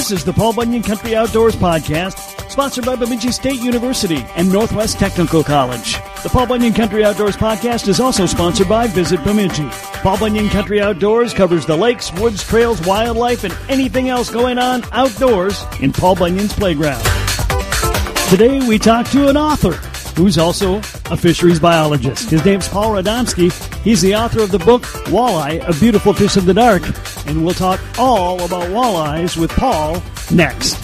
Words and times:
This 0.00 0.12
is 0.12 0.24
the 0.24 0.32
Paul 0.32 0.54
Bunyan 0.54 0.82
Country 0.82 1.14
Outdoors 1.14 1.54
Podcast, 1.54 2.50
sponsored 2.50 2.86
by 2.86 2.96
Bemidji 2.96 3.32
State 3.32 3.60
University 3.60 4.24
and 4.34 4.50
Northwest 4.50 4.98
Technical 4.98 5.44
College. 5.44 5.96
The 6.22 6.30
Paul 6.32 6.46
Bunyan 6.46 6.72
Country 6.72 7.04
Outdoors 7.04 7.36
Podcast 7.36 7.86
is 7.86 8.00
also 8.00 8.24
sponsored 8.24 8.66
by 8.66 8.86
Visit 8.86 9.22
Bemidji. 9.24 9.68
Paul 10.00 10.16
Bunyan 10.16 10.48
Country 10.48 10.80
Outdoors 10.80 11.34
covers 11.34 11.66
the 11.66 11.76
lakes, 11.76 12.10
woods, 12.14 12.42
trails, 12.42 12.80
wildlife, 12.86 13.44
and 13.44 13.54
anything 13.68 14.08
else 14.08 14.30
going 14.30 14.56
on 14.56 14.84
outdoors 14.92 15.62
in 15.80 15.92
Paul 15.92 16.16
Bunyan's 16.16 16.54
playground. 16.54 17.04
Today 18.30 18.66
we 18.66 18.78
talk 18.78 19.06
to 19.08 19.28
an 19.28 19.36
author 19.36 19.78
who's 20.20 20.36
also 20.36 20.76
a 21.10 21.16
fisheries 21.16 21.58
biologist. 21.58 22.28
His 22.28 22.44
name's 22.44 22.68
Paul 22.68 22.90
Radomski. 22.90 23.50
He's 23.82 24.02
the 24.02 24.14
author 24.14 24.42
of 24.42 24.50
the 24.50 24.58
book 24.58 24.82
Walleye, 25.06 25.66
A 25.66 25.72
Beautiful 25.80 26.12
Fish 26.12 26.36
of 26.36 26.44
the 26.44 26.52
Dark. 26.52 26.82
And 27.26 27.42
we'll 27.42 27.54
talk 27.54 27.80
all 27.98 28.34
about 28.44 28.64
walleyes 28.64 29.38
with 29.38 29.50
Paul 29.52 30.02
next. 30.30 30.76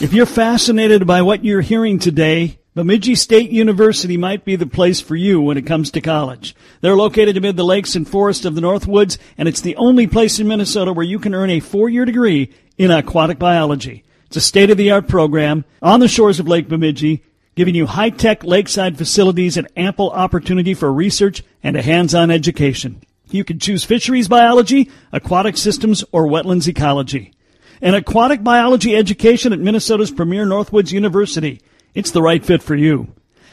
If 0.00 0.14
you're 0.14 0.24
fascinated 0.24 1.06
by 1.06 1.20
what 1.20 1.44
you're 1.44 1.60
hearing 1.60 1.98
today, 1.98 2.60
Bemidji 2.74 3.14
State 3.14 3.50
University 3.50 4.16
might 4.16 4.46
be 4.46 4.56
the 4.56 4.66
place 4.66 5.02
for 5.02 5.14
you 5.14 5.42
when 5.42 5.58
it 5.58 5.66
comes 5.66 5.90
to 5.90 6.00
college. 6.00 6.56
They're 6.80 6.96
located 6.96 7.36
amid 7.36 7.58
the 7.58 7.64
lakes 7.64 7.94
and 7.94 8.08
forests 8.08 8.46
of 8.46 8.54
the 8.54 8.62
Northwoods, 8.62 9.18
and 9.36 9.46
it's 9.46 9.60
the 9.60 9.76
only 9.76 10.06
place 10.06 10.38
in 10.38 10.48
Minnesota 10.48 10.94
where 10.94 11.04
you 11.04 11.18
can 11.18 11.34
earn 11.34 11.50
a 11.50 11.60
four-year 11.60 12.06
degree 12.06 12.54
in 12.78 12.90
aquatic 12.90 13.38
biology. 13.38 14.04
It's 14.28 14.36
a 14.36 14.40
state-of-the-art 14.42 15.08
program 15.08 15.64
on 15.80 16.00
the 16.00 16.08
shores 16.08 16.38
of 16.38 16.46
Lake 16.46 16.68
Bemidji, 16.68 17.24
giving 17.54 17.74
you 17.74 17.86
high-tech 17.86 18.44
lakeside 18.44 18.98
facilities 18.98 19.56
and 19.56 19.66
ample 19.74 20.10
opportunity 20.10 20.74
for 20.74 20.92
research 20.92 21.42
and 21.62 21.76
a 21.76 21.82
hands-on 21.82 22.30
education. 22.30 23.00
You 23.30 23.42
can 23.42 23.58
choose 23.58 23.84
fisheries 23.84 24.28
biology, 24.28 24.90
aquatic 25.12 25.56
systems, 25.56 26.04
or 26.12 26.26
wetlands 26.26 26.68
ecology. 26.68 27.32
An 27.80 27.94
aquatic 27.94 28.44
biology 28.44 28.94
education 28.94 29.54
at 29.54 29.60
Minnesota's 29.60 30.10
premier 30.10 30.44
Northwoods 30.44 30.92
University. 30.92 31.62
It's 31.94 32.10
the 32.10 32.20
right 32.20 32.44
fit 32.44 32.62
for 32.62 32.74
you. 32.74 33.08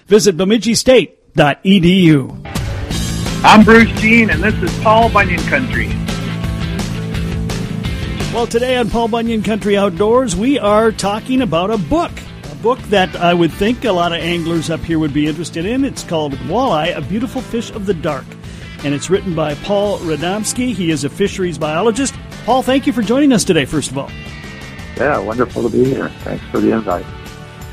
Visit 0.08 0.36
bemidjistate.edu. 0.36 2.42
I'm 3.46 3.64
Bruce 3.64 4.02
Jean, 4.02 4.30
and 4.30 4.44
this 4.44 4.62
is 4.62 4.78
Paul 4.80 5.10
Bunyan 5.10 5.42
Country. 5.44 5.90
Well, 8.36 8.48
today 8.48 8.76
on 8.76 8.90
Paul 8.90 9.08
Bunyan 9.08 9.44
Country 9.44 9.78
Outdoors, 9.78 10.36
we 10.36 10.60
are 10.60 10.92
talking 10.92 11.42
about 11.42 11.72
a 11.72 11.78
book. 11.78 12.12
A 12.52 12.56
book 12.56 12.80
that 12.90 13.16
I 13.16 13.34
would 13.34 13.50
think 13.54 13.86
a 13.86 13.94
lot 13.94 14.12
of 14.12 14.20
anglers 14.20 14.70
up 14.70 14.82
here 14.82 15.00
would 15.00 15.14
be 15.14 15.26
interested 15.26 15.66
in. 15.66 15.86
It's 15.86 16.04
called 16.04 16.34
Walleye, 16.34 16.98
A 16.98 17.00
Beautiful 17.00 17.42
Fish 17.42 17.72
of 17.72 17.86
the 17.86 17.94
Dark. 17.94 18.26
And 18.84 18.94
it's 18.94 19.10
written 19.10 19.36
by 19.36 19.56
Paul 19.56 20.00
Radomski. 20.00 20.74
He 20.74 20.92
is 20.92 21.06
a 21.06 21.10
fisheries 21.10 21.58
biologist. 21.58 22.14
Paul, 22.44 22.62
thank 22.62 22.86
you 22.86 22.92
for 22.92 23.02
joining 23.02 23.32
us 23.32 23.46
today, 23.46 23.64
first 23.64 23.90
of 23.90 23.98
all. 23.98 24.12
Yeah, 24.98 25.18
wonderful 25.20 25.64
to 25.64 25.70
be 25.70 25.86
here. 25.86 26.10
Thanks 26.26 26.44
for 26.48 26.60
the 26.60 26.74
invite. 26.74 27.06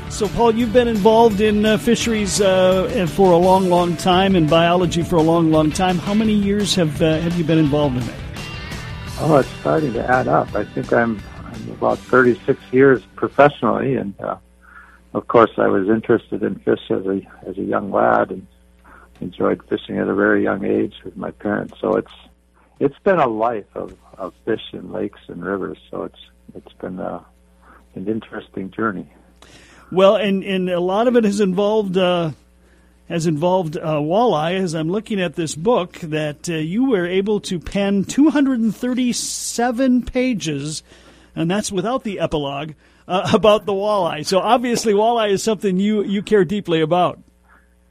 So, 0.09 0.29
Paul, 0.29 0.55
you've 0.55 0.71
been 0.71 0.87
involved 0.87 1.41
in 1.41 1.65
uh, 1.65 1.77
fisheries 1.77 2.39
uh, 2.39 3.05
for 3.09 3.33
a 3.33 3.37
long, 3.37 3.69
long 3.69 3.97
time, 3.97 4.37
and 4.37 4.49
biology 4.49 5.03
for 5.03 5.17
a 5.17 5.23
long, 5.23 5.51
long 5.51 5.71
time. 5.71 5.97
How 5.97 6.13
many 6.13 6.33
years 6.33 6.73
have 6.75 7.01
uh, 7.01 7.19
have 7.19 7.37
you 7.37 7.43
been 7.43 7.59
involved 7.59 7.97
in 7.97 8.03
it? 8.03 8.22
Oh, 9.25 9.37
it's 9.37 9.47
starting 9.61 9.93
to 9.93 10.05
add 10.05 10.27
up. 10.27 10.53
I 10.53 10.65
think 10.65 10.91
I'm, 10.91 11.17
I'm 11.45 11.71
about 11.71 11.97
36 11.97 12.59
years 12.73 13.01
professionally, 13.15 13.95
and 13.95 14.13
uh, 14.19 14.35
of 15.13 15.29
course, 15.29 15.51
I 15.57 15.67
was 15.67 15.87
interested 15.87 16.43
in 16.43 16.55
fish 16.59 16.81
as 16.89 17.05
a 17.05 17.21
as 17.47 17.57
a 17.57 17.61
young 17.61 17.89
lad, 17.89 18.31
and 18.31 18.45
enjoyed 19.21 19.61
fishing 19.69 19.97
at 19.97 20.09
a 20.09 20.13
very 20.13 20.43
young 20.43 20.65
age 20.65 20.95
with 21.05 21.15
my 21.15 21.31
parents. 21.31 21.75
So 21.79 21.95
it's 21.95 22.11
it's 22.81 22.99
been 23.05 23.17
a 23.17 23.27
life 23.29 23.73
of, 23.75 23.95
of 24.17 24.33
fish 24.43 24.73
in 24.73 24.91
lakes 24.91 25.21
and 25.29 25.41
rivers. 25.41 25.77
So 25.89 26.03
it's 26.03 26.19
it's 26.53 26.73
been 26.73 26.99
uh, 26.99 27.23
an 27.95 28.09
interesting 28.09 28.71
journey. 28.71 29.07
Well, 29.89 30.17
and 30.17 30.43
and 30.43 30.69
a 30.69 30.81
lot 30.81 31.07
of 31.07 31.15
it 31.15 31.23
has 31.23 31.39
involved 31.39 31.95
uh, 31.95 32.31
has 33.09 33.27
involved 33.27 33.77
uh, 33.77 33.95
walleye. 33.97 34.55
As 34.55 34.73
I'm 34.73 34.89
looking 34.89 35.21
at 35.21 35.35
this 35.35 35.55
book, 35.55 35.93
that 36.01 36.49
uh, 36.49 36.53
you 36.53 36.89
were 36.89 37.05
able 37.05 37.39
to 37.41 37.59
pen 37.59 38.05
237 38.05 40.03
pages, 40.03 40.83
and 41.35 41.49
that's 41.49 41.71
without 41.71 42.03
the 42.03 42.19
epilogue 42.19 42.73
uh, 43.07 43.31
about 43.33 43.65
the 43.65 43.73
walleye. 43.73 44.25
So 44.25 44.39
obviously, 44.39 44.93
walleye 44.93 45.31
is 45.31 45.43
something 45.43 45.77
you 45.77 46.03
you 46.03 46.21
care 46.21 46.45
deeply 46.45 46.81
about. 46.81 47.19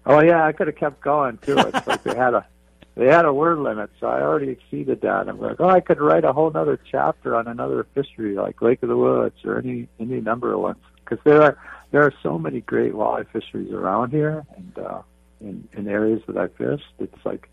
Oh 0.05 0.21
yeah, 0.21 0.45
I 0.45 0.53
could 0.53 0.67
have 0.67 0.77
kept 0.77 1.01
going 1.01 1.39
too. 1.39 1.57
It's 1.59 1.87
like 1.87 2.03
they 2.03 2.17
had 2.17 2.35
a 2.35 2.47
they 2.97 3.07
had 3.07 3.25
a 3.25 3.33
word 3.33 3.59
limit, 3.59 3.91
so 4.01 4.07
I 4.07 4.21
already 4.21 4.51
exceeded 4.51 5.01
that. 5.03 5.29
I'm 5.29 5.41
like, 5.41 5.61
oh, 5.61 5.69
I 5.69 5.81
could 5.81 6.01
write 6.01 6.25
a 6.25 6.33
whole 6.33 6.51
other 6.55 6.79
chapter 6.91 7.37
on 7.37 7.47
another 7.47 7.87
fishery 7.95 8.35
like 8.35 8.61
Lake 8.61 8.83
of 8.83 8.89
the 8.89 8.97
Woods 8.97 9.37
or 9.45 9.59
any 9.59 9.89
any 10.01 10.21
number 10.21 10.53
of 10.53 10.61
ones 10.61 10.79
because 11.05 11.23
there 11.25 11.43
are 11.43 11.59
there 11.93 12.03
are 12.03 12.15
so 12.23 12.39
many 12.39 12.61
great 12.61 12.95
walleye 12.95 13.27
fisheries 13.29 13.71
around 13.71 14.11
here 14.11 14.45
and 14.57 14.79
uh, 14.79 15.03
in, 15.41 15.69
in 15.75 15.87
areas 15.87 16.23
that 16.27 16.37
I 16.37 16.49
fished. 16.49 16.93
It's 16.99 17.25
like 17.25 17.49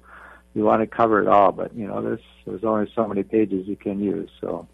you 0.55 0.63
want 0.63 0.81
to 0.81 0.87
cover 0.87 1.21
it 1.21 1.27
all, 1.27 1.51
but 1.51 1.75
you 1.75 1.85
know 1.85 2.01
there's 2.01 2.23
there's 2.47 2.63
only 2.63 2.91
so 2.95 3.07
many 3.07 3.21
pages 3.23 3.67
you 3.67 3.75
can 3.75 3.99
use. 3.99 4.29
So 4.41 4.67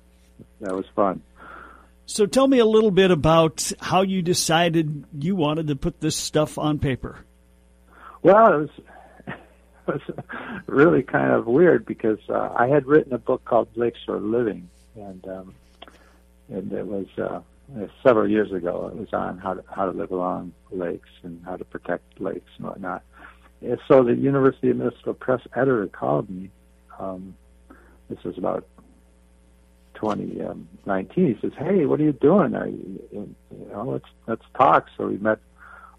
that 0.62 0.74
was 0.74 0.86
fun. 0.96 1.22
So 2.06 2.28
tell 2.28 2.48
me 2.48 2.59
a 2.59 2.66
little 2.66 2.92
bit 2.92 3.09
about 3.09 3.72
how 3.80 4.04
you 4.04 4.22
decided 4.22 5.06
you 5.20 5.36
wanted 5.36 5.68
to 5.68 5.75
put 5.75 6.00
this 6.00 6.16
stuff 6.16 6.59
on 6.59 6.78
paper. 6.78 7.25
Well, 8.22 8.54
it 8.54 8.58
was 8.58 8.70
it 9.28 9.36
was 9.88 10.02
really 10.68 11.02
kind 11.02 11.31
of 11.31 11.48
weird 11.48 11.86
because 11.86 12.20
uh, 12.30 12.54
I 12.56 12.68
had 12.68 12.86
written 12.86 13.14
a 13.14 13.18
book 13.18 13.44
called 13.46 13.70
Lakeshore 13.75 14.20
Living, 14.20 14.70
and 14.96 15.28
um, 15.28 15.56
and 16.50 16.72
it 16.72 16.86
was 16.86 17.08
uh, 17.18 17.40
several 18.03 18.30
years 18.30 18.52
ago. 18.52 18.92
It 18.94 19.00
was 19.00 19.14
on 19.14 19.38
how 19.38 19.56
to 19.56 19.64
how 19.70 19.86
to 19.86 19.98
live 19.98 20.12
along 20.12 20.53
lakes 20.72 21.09
and 21.24 21.44
how 21.46 21.56
to 21.56 21.66
protect 21.66 22.20
lakes 22.20 22.50
and 22.58 22.68
whatnot. 22.68 23.03
And 23.62 23.80
so 23.88 24.03
the 24.03 24.16
University 24.16 24.70
of 24.70 24.78
Minnesota 24.78 25.14
Press 25.14 25.42
editor 25.56 25.88
called 25.88 26.30
me. 26.30 26.52
Um, 27.00 27.36
this 28.09 28.24
was 28.24 28.38
about 28.38 28.68
2019. 29.96 31.36
He 31.36 31.42
says, 31.42 31.52
"Hey, 31.58 31.86
what 31.86 32.00
are 32.00 32.04
you 32.04 32.14
doing? 32.14 32.56
Are 32.56 32.68
you, 32.68 33.02
you 33.12 33.36
know, 33.72 33.84
let's 33.84 34.09
let's 34.28 34.46
talk." 34.56 34.88
So 34.98 35.08
we 35.08 35.18
met 35.18 35.40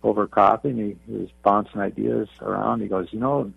over 0.02 0.26
coffee, 0.26 0.70
and 0.70 0.78
he, 0.78 0.96
he 1.06 1.18
was 1.18 1.30
bouncing 1.42 1.80
ideas 1.80 2.28
around. 2.40 2.80
He 2.80 2.88
goes, 2.88 3.08
"You 3.10 3.18
know, 3.18 3.52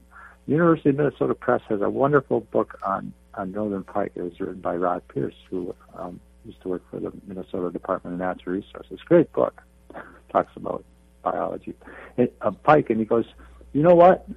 University 0.47 0.89
of 0.89 0.95
Minnesota 0.95 1.35
Press 1.35 1.61
has 1.69 1.81
a 1.81 1.89
wonderful 1.89 2.41
book 2.41 2.79
on 2.83 3.13
on 3.35 3.51
northern 3.51 3.83
pike. 3.83 4.13
It 4.15 4.23
was 4.23 4.39
written 4.39 4.61
by 4.61 4.75
Rod 4.75 5.07
Pierce, 5.07 5.35
who 5.49 5.75
um, 5.95 6.19
used 6.45 6.61
to 6.61 6.69
work 6.69 6.83
for 6.89 6.99
the 6.99 7.11
Minnesota 7.27 7.71
Department 7.71 8.15
of 8.15 8.19
Natural 8.19 8.55
Resources. 8.55 8.99
Great 9.05 9.31
book. 9.33 9.61
Talks 10.31 10.51
about 10.55 10.83
biology, 11.23 11.73
and, 12.17 12.29
uh, 12.41 12.51
pike, 12.51 12.89
and 12.89 12.99
he 12.99 13.05
goes, 13.05 13.25
"You 13.73 13.83
know 13.83 13.95
what? 13.95 14.27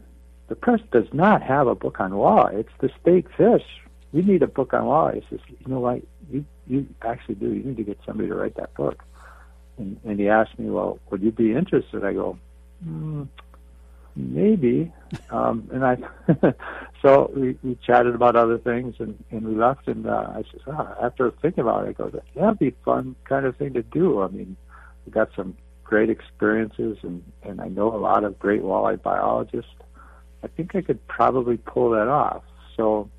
The 0.48 0.56
press 0.56 0.80
does 0.90 1.06
not 1.12 1.42
have 1.42 1.66
a 1.66 1.74
book 1.74 2.00
on 2.00 2.12
walleye. 2.12 2.54
It's 2.54 2.72
the 2.80 2.90
state 3.00 3.26
fish." 3.36 3.64
we 4.12 4.22
need 4.22 4.42
a 4.42 4.46
book 4.46 4.74
on 4.74 4.86
law. 4.86 5.10
He 5.10 5.22
says, 5.30 5.40
you 5.48 5.66
know 5.66 5.80
what, 5.80 6.02
you 6.30 6.44
you 6.66 6.86
actually 7.02 7.36
do. 7.36 7.52
You 7.52 7.62
need 7.64 7.76
to 7.78 7.82
get 7.82 7.98
somebody 8.06 8.28
to 8.28 8.34
write 8.34 8.54
that 8.56 8.74
book. 8.74 9.02
And, 9.78 9.98
and 10.04 10.20
he 10.20 10.28
asked 10.28 10.58
me, 10.58 10.70
well, 10.70 10.98
would 11.10 11.22
you 11.22 11.32
be 11.32 11.52
interested? 11.52 12.04
I 12.04 12.12
go, 12.12 12.38
mm, 12.86 13.26
maybe. 14.14 14.92
Um, 15.30 15.68
and 15.70 15.84
I, 15.84 15.96
so 17.02 17.30
we, 17.34 17.58
we 17.62 17.76
chatted 17.84 18.14
about 18.14 18.36
other 18.36 18.58
things 18.58 18.94
and, 19.00 19.22
and 19.30 19.46
we 19.46 19.54
left. 19.54 19.88
And 19.88 20.06
uh, 20.06 20.30
I 20.30 20.44
said, 20.50 20.60
ah, 20.68 20.94
after 21.02 21.30
thinking 21.42 21.62
about 21.62 21.84
it, 21.84 21.88
I 21.90 21.92
go, 21.92 22.22
that'd 22.34 22.58
be 22.58 22.68
a 22.68 22.84
fun 22.84 23.16
kind 23.24 23.44
of 23.44 23.56
thing 23.56 23.74
to 23.74 23.82
do. 23.82 24.22
I 24.22 24.28
mean, 24.28 24.56
we 25.04 25.12
got 25.12 25.30
some 25.36 25.56
great 25.82 26.08
experiences 26.08 26.98
and, 27.02 27.22
and 27.42 27.60
I 27.60 27.68
know 27.68 27.94
a 27.94 27.98
lot 27.98 28.24
of 28.24 28.38
great 28.38 28.62
walleye 28.62 29.02
biologists. 29.02 29.70
I 30.42 30.46
think 30.48 30.74
I 30.74 30.80
could 30.80 31.06
probably 31.08 31.56
pull 31.56 31.90
that 31.90 32.08
off. 32.08 32.44
So 32.76 33.10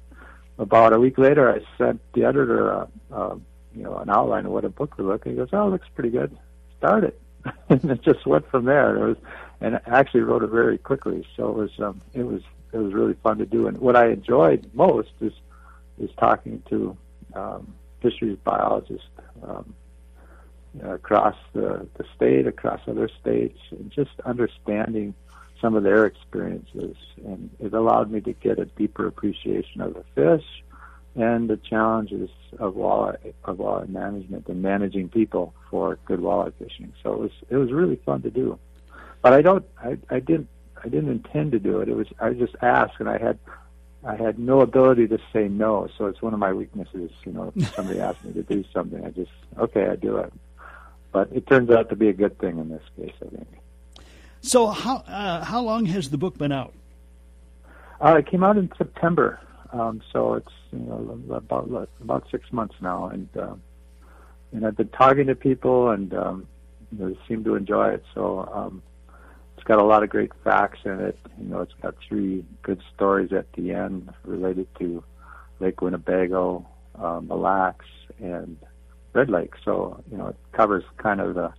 about 0.58 0.94
a 0.94 1.00
week 1.00 1.18
later, 1.18 1.52
I 1.52 1.60
sent 1.78 2.02
the 2.14 2.26
editor, 2.26 2.70
a, 2.70 2.88
a, 3.12 3.40
you 3.76 3.84
know, 3.84 3.98
an 3.98 4.10
outline 4.10 4.46
of 4.46 4.52
what 4.52 4.66
a 4.66 4.70
book 4.70 4.98
would 4.98 5.08
look. 5.08 5.26
And 5.26 5.34
he 5.34 5.38
goes, 5.38 5.50
"Oh, 5.54 5.68
it 5.68 5.72
looks 5.72 5.88
pretty 5.96 6.10
good. 6.10 6.38
Start 6.78 7.04
it." 7.04 7.20
and 7.70 7.84
it 7.86 8.02
just 8.02 8.26
went 8.26 8.50
from 8.50 8.66
there. 8.66 8.96
It 8.96 9.08
was, 9.08 9.18
and 9.62 9.76
I 9.76 10.00
actually 10.00 10.22
wrote 10.22 10.44
it 10.44 10.50
very 10.50 10.78
quickly. 10.78 11.26
So 11.36 11.50
it 11.50 11.56
was, 11.56 11.72
um, 11.80 12.02
it 12.14 12.24
was, 12.24 12.42
it 12.74 12.78
was 12.78 12.94
really 12.94 13.16
fun 13.24 13.38
to 13.38 13.46
do. 13.46 13.68
And 13.68 13.78
what 13.78 13.96
I 13.96 14.10
enjoyed 14.10 14.70
most 14.74 15.12
is, 15.22 15.34
is 16.00 16.10
talking 16.18 16.64
to 16.70 16.98
um, 17.36 17.74
fisheries 18.02 18.38
biologists 18.44 19.08
um, 19.44 19.74
across 20.84 21.36
the 21.54 21.88
the 21.98 22.06
state, 22.16 22.48
across 22.48 22.82
other 22.88 23.10
states, 23.22 23.60
and 23.72 23.92
just 23.92 24.12
understanding 24.26 25.14
some 25.62 25.76
of 25.76 25.84
their 25.84 26.06
experiences, 26.06 26.98
and 27.26 27.50
it 27.60 27.74
allowed 27.74 28.12
me 28.12 28.20
to 28.22 28.34
get 28.34 28.60
a 28.60 28.66
deeper 28.66 29.08
appreciation 29.08 29.82
of 29.82 29.94
the 29.94 30.04
fish 30.14 30.46
and 31.16 31.50
the 31.50 31.58
challenges 31.58 32.30
of 32.60 32.74
walleye 32.74 33.34
of 33.46 33.58
walleye 33.58 33.88
management 33.88 34.48
and 34.48 34.62
managing 34.62 35.08
people 35.08 35.54
for 35.70 35.98
good 36.06 36.20
walleye 36.20 36.52
fishing. 36.60 36.92
So 37.04 37.14
it 37.14 37.20
was 37.20 37.32
it 37.50 37.58
was 37.58 37.72
really 37.72 38.00
fun 38.06 38.24
to 38.24 38.32
do, 38.32 38.60
but 39.22 39.32
I 39.34 39.42
don't 39.42 39.66
I, 39.82 39.98
I 40.10 40.20
didn't 40.20 40.50
I 40.84 40.90
didn't 40.90 41.10
intend 41.10 41.54
to 41.54 41.60
do 41.60 41.80
it. 41.82 41.90
It 41.90 41.96
was 41.96 42.08
I 42.20 42.32
just 42.32 42.56
asked, 42.62 42.96
and 43.00 43.10
I 43.10 43.18
had 43.18 43.40
I 44.06 44.16
had 44.16 44.38
no 44.38 44.62
ability 44.62 45.08
to 45.08 45.20
say 45.32 45.48
no, 45.48 45.88
so 45.98 46.08
it's 46.08 46.22
one 46.22 46.34
of 46.34 46.40
my 46.40 46.52
weaknesses. 46.52 47.12
You 47.26 47.32
know, 47.32 47.54
if 47.56 47.74
somebody 47.74 48.00
asks 48.08 48.24
me 48.24 48.34
to 48.34 48.44
do 48.44 48.64
something, 48.74 49.04
I 49.06 49.10
just 49.10 49.32
okay, 49.58 49.88
I 49.88 49.96
do 49.96 50.18
it. 50.18 50.34
But 51.12 51.30
it 51.32 51.48
turns 51.48 51.70
out 51.70 51.90
to 51.90 51.96
be 51.96 52.10
a 52.10 52.14
good 52.14 52.38
thing 52.40 52.58
in 52.58 52.70
this 52.70 52.84
case, 52.98 53.14
I 53.22 53.30
think. 53.30 53.48
So 54.42 54.68
how 54.68 54.98
uh, 55.08 55.44
how 55.46 55.62
long 55.62 55.86
has 55.86 56.10
the 56.10 56.18
book 56.18 56.38
been 56.38 56.52
out? 56.52 56.74
Uh, 58.02 58.18
it 58.18 58.28
came 58.28 58.44
out 58.44 58.58
in 58.58 58.70
September, 58.78 59.40
um, 59.72 60.02
so 60.12 60.34
it's 60.34 60.52
you 60.74 60.80
know 60.80 61.20
about 61.32 61.90
about 62.02 62.28
six 62.30 62.52
months 62.52 62.76
now, 62.82 63.08
and 63.08 63.30
um, 63.38 63.62
and 64.52 64.66
I've 64.66 64.76
been 64.76 64.90
talking 64.90 65.28
to 65.28 65.36
people, 65.36 65.92
and 65.92 66.14
um, 66.14 66.48
they 66.92 67.18
seem 67.28 67.46
to 67.46 67.56
enjoy 67.56 67.92
it. 67.92 68.04
So 68.14 68.50
um, 68.54 68.84
it's 69.64 69.68
got 69.70 69.80
a 69.80 69.84
lot 69.86 70.04
of 70.04 70.10
great 70.10 70.34
facts 70.44 70.80
in 70.84 71.00
it. 71.00 71.18
You 71.40 71.48
know, 71.48 71.62
it's 71.62 71.74
got 71.82 71.96
three 72.06 72.44
good 72.64 72.82
stories 72.94 73.32
at 73.32 73.46
the 73.54 73.72
end 73.72 74.14
related 74.26 74.68
to 74.80 75.02
Lake 75.62 75.80
Winnebago, 75.80 76.68
um, 77.00 77.30
Mille 77.30 77.40
Lacs, 77.40 77.86
and 78.20 78.58
Red 79.14 79.30
Lake. 79.30 79.54
So 79.64 80.04
you 80.12 80.18
know, 80.18 80.28
it 80.28 80.36
covers 80.52 80.84
kind 80.98 81.22
of 81.22 81.36
the 81.36 81.54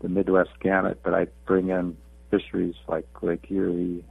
the 0.00 0.08
Midwest 0.08 0.58
gamut. 0.60 1.00
But 1.02 1.12
I 1.12 1.26
bring 1.44 1.68
in 1.68 1.98
fisheries 2.30 2.76
like 2.88 3.06
Lake 3.20 3.44
Erie 3.50 4.02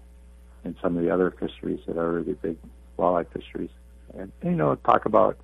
and 0.63 0.75
some 0.79 0.95
of 0.95 1.03
the 1.03 1.09
other 1.09 1.31
fisheries 1.31 1.79
that 1.87 1.97
are 1.97 2.11
really 2.11 2.33
big 2.33 2.57
walleye 2.99 3.25
fisheries, 3.33 3.71
and 4.15 4.31
you 4.43 4.51
know, 4.51 4.75
talk 4.75 5.07
about 5.07 5.39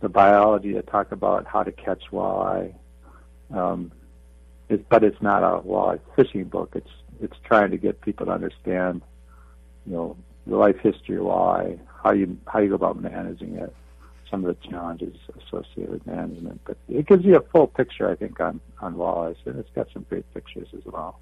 the 0.00 0.08
biology. 0.08 0.76
I 0.76 0.80
talk 0.80 1.12
about 1.12 1.46
how 1.46 1.62
to 1.62 1.70
catch 1.70 2.02
walleye. 2.10 2.74
Um, 3.54 3.92
it, 4.68 4.88
but 4.88 5.04
it's 5.04 5.22
not 5.22 5.44
a 5.44 5.62
walleye 5.62 6.00
fishing 6.16 6.44
book. 6.44 6.72
It's 6.74 6.90
it's 7.20 7.36
trying 7.44 7.70
to 7.70 7.76
get 7.76 8.00
people 8.00 8.26
to 8.26 8.32
understand, 8.32 9.02
you 9.86 9.92
know, 9.92 10.16
the 10.46 10.56
life 10.56 10.78
history 10.78 11.16
walleye, 11.16 11.78
how 12.02 12.12
you 12.12 12.36
how 12.46 12.58
you 12.60 12.70
go 12.70 12.74
about 12.74 13.00
managing 13.00 13.54
it, 13.56 13.74
some 14.30 14.44
of 14.44 14.56
the 14.56 14.68
challenges 14.68 15.14
associated 15.36 15.90
with 15.90 16.06
management. 16.06 16.60
But 16.64 16.76
it 16.88 17.06
gives 17.06 17.24
you 17.24 17.36
a 17.36 17.42
full 17.42 17.66
picture, 17.66 18.10
I 18.10 18.14
think, 18.14 18.40
on 18.40 18.60
on 18.80 18.94
walleyes, 18.94 19.36
and 19.44 19.58
it's 19.58 19.70
got 19.74 19.88
some 19.92 20.06
great 20.08 20.32
pictures 20.34 20.68
as 20.76 20.84
well. 20.84 21.18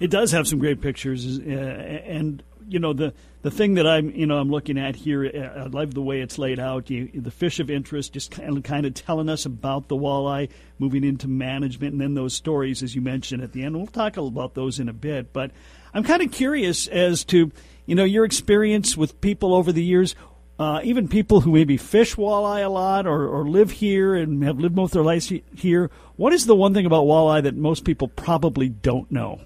It 0.00 0.10
does 0.10 0.32
have 0.32 0.48
some 0.48 0.58
great 0.58 0.80
pictures, 0.80 1.38
uh, 1.38 1.42
and 1.42 2.42
you 2.66 2.78
know 2.78 2.94
the 2.94 3.12
the 3.42 3.50
thing 3.50 3.74
that 3.74 3.86
I'm 3.86 4.10
you 4.10 4.26
know 4.26 4.38
I'm 4.38 4.50
looking 4.50 4.78
at 4.78 4.96
here. 4.96 5.26
Uh, 5.26 5.64
I 5.64 5.66
love 5.66 5.92
the 5.92 6.00
way 6.00 6.22
it's 6.22 6.38
laid 6.38 6.58
out. 6.58 6.88
You, 6.88 7.10
the 7.14 7.30
fish 7.30 7.60
of 7.60 7.70
interest, 7.70 8.14
just 8.14 8.30
kind 8.30 8.56
of, 8.56 8.62
kind 8.62 8.86
of 8.86 8.94
telling 8.94 9.28
us 9.28 9.44
about 9.44 9.88
the 9.88 9.96
walleye, 9.96 10.48
moving 10.78 11.04
into 11.04 11.28
management, 11.28 11.92
and 11.92 12.00
then 12.00 12.14
those 12.14 12.32
stories, 12.32 12.82
as 12.82 12.94
you 12.94 13.02
mentioned 13.02 13.42
at 13.42 13.52
the 13.52 13.62
end. 13.62 13.76
We'll 13.76 13.86
talk 13.88 14.16
about 14.16 14.54
those 14.54 14.80
in 14.80 14.88
a 14.88 14.94
bit, 14.94 15.34
but 15.34 15.50
I'm 15.92 16.02
kind 16.02 16.22
of 16.22 16.32
curious 16.32 16.86
as 16.86 17.22
to 17.24 17.52
you 17.84 17.94
know 17.94 18.04
your 18.04 18.24
experience 18.24 18.96
with 18.96 19.20
people 19.20 19.54
over 19.54 19.70
the 19.70 19.84
years. 19.84 20.14
Uh, 20.58 20.80
even 20.82 21.08
people 21.08 21.40
who 21.40 21.52
maybe 21.52 21.78
fish 21.78 22.16
walleye 22.16 22.64
a 22.64 22.68
lot 22.68 23.06
or, 23.06 23.26
or 23.26 23.48
live 23.48 23.70
here 23.70 24.14
and 24.14 24.44
have 24.44 24.58
lived 24.58 24.76
most 24.76 24.90
of 24.90 24.92
their 24.94 25.02
lives 25.02 25.32
here, 25.56 25.90
what 26.16 26.34
is 26.34 26.44
the 26.44 26.54
one 26.54 26.74
thing 26.74 26.84
about 26.84 27.04
walleye 27.04 27.42
that 27.42 27.56
most 27.56 27.82
people 27.82 28.08
probably 28.08 28.68
don't 28.68 29.10
know? 29.10 29.40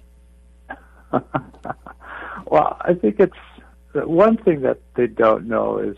well, 2.45 2.77
I 2.81 2.93
think 2.93 3.19
it's 3.19 3.33
one 3.93 4.37
thing 4.37 4.61
that 4.61 4.79
they 4.95 5.07
don't 5.07 5.47
know 5.47 5.77
is 5.77 5.97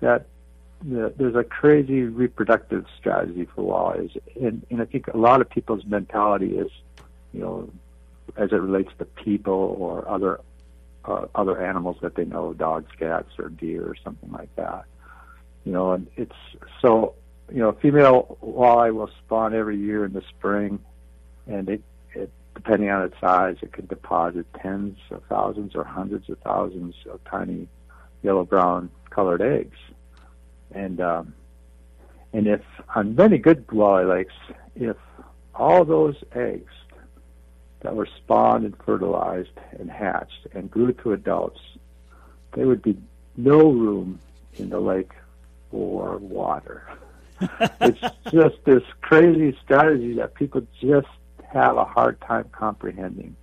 that 0.00 0.26
there's 0.82 1.34
a 1.34 1.44
crazy 1.44 2.02
reproductive 2.02 2.84
strategy 2.98 3.48
for 3.54 3.64
walleyes, 3.64 4.16
and, 4.40 4.64
and 4.70 4.82
I 4.82 4.84
think 4.84 5.08
a 5.08 5.16
lot 5.16 5.40
of 5.40 5.48
people's 5.48 5.84
mentality 5.86 6.58
is, 6.58 6.70
you 7.32 7.40
know, 7.40 7.70
as 8.36 8.52
it 8.52 8.56
relates 8.56 8.90
to 8.98 9.04
people 9.04 9.76
or 9.78 10.08
other 10.08 10.40
uh, 11.04 11.26
other 11.36 11.64
animals 11.64 11.96
that 12.02 12.16
they 12.16 12.24
know, 12.24 12.52
dogs, 12.52 12.90
cats, 12.98 13.30
or 13.38 13.48
deer, 13.48 13.84
or 13.84 13.94
something 14.02 14.30
like 14.32 14.54
that. 14.56 14.84
You 15.64 15.72
know, 15.72 15.92
and 15.92 16.08
it's 16.16 16.34
so 16.82 17.14
you 17.52 17.60
know, 17.60 17.72
female 17.72 18.38
walleye 18.42 18.92
will 18.92 19.10
spawn 19.24 19.54
every 19.54 19.78
year 19.78 20.04
in 20.04 20.12
the 20.12 20.22
spring, 20.36 20.80
and 21.46 21.68
it 21.68 21.82
it 22.12 22.30
depending 22.56 22.88
on 22.90 23.04
its 23.04 23.14
size, 23.20 23.56
it 23.60 23.72
can 23.72 23.86
deposit 23.86 24.46
tens 24.60 24.98
of 25.10 25.22
thousands 25.28 25.76
or 25.76 25.84
hundreds 25.84 26.28
of 26.30 26.38
thousands 26.38 26.94
of 27.08 27.22
tiny 27.24 27.68
yellow 28.22 28.44
brown 28.44 28.90
colored 29.10 29.42
eggs. 29.42 29.76
And 30.72 31.00
um, 31.00 31.34
and 32.32 32.46
if 32.46 32.62
on 32.94 33.14
many 33.14 33.38
good 33.38 33.66
walleye 33.68 34.08
lakes, 34.08 34.34
if 34.74 34.96
all 35.54 35.84
those 35.84 36.16
eggs 36.34 36.72
that 37.80 37.94
were 37.94 38.08
spawned 38.16 38.64
and 38.64 38.74
fertilized 38.84 39.58
and 39.78 39.90
hatched 39.90 40.46
and 40.52 40.70
grew 40.70 40.92
to 40.92 41.12
adults, 41.12 41.60
there 42.54 42.66
would 42.66 42.82
be 42.82 42.96
no 43.36 43.70
room 43.70 44.18
in 44.54 44.70
the 44.70 44.80
lake 44.80 45.12
for 45.70 46.16
water. 46.16 46.88
it's 47.80 48.00
just 48.32 48.56
this 48.64 48.82
crazy 49.02 49.56
strategy 49.62 50.14
that 50.14 50.34
people 50.34 50.66
just 50.80 51.06
have 51.52 51.76
a 51.76 51.84
hard 51.84 52.20
time 52.20 52.48
comprehending. 52.52 53.36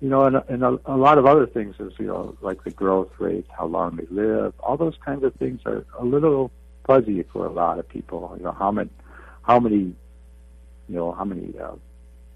You 0.00 0.10
know, 0.10 0.24
and, 0.24 0.36
and 0.48 0.62
a, 0.62 0.78
a 0.84 0.96
lot 0.96 1.16
of 1.16 1.24
other 1.24 1.46
things 1.46 1.74
is, 1.78 1.92
you 1.98 2.06
know, 2.06 2.36
like 2.42 2.62
the 2.64 2.70
growth 2.70 3.10
rate, 3.18 3.46
how 3.56 3.66
long 3.66 3.96
they 3.96 4.06
live, 4.10 4.52
all 4.60 4.76
those 4.76 4.96
kinds 5.04 5.24
of 5.24 5.34
things 5.36 5.60
are 5.64 5.86
a 5.98 6.04
little 6.04 6.50
fuzzy 6.86 7.22
for 7.32 7.46
a 7.46 7.52
lot 7.52 7.78
of 7.78 7.88
people. 7.88 8.34
You 8.36 8.44
know, 8.44 8.52
how 8.52 8.70
many, 8.70 8.90
how 9.42 9.58
many, 9.58 9.94
you 10.88 10.94
know, 10.94 11.12
how 11.12 11.24
many 11.24 11.58
uh, 11.58 11.76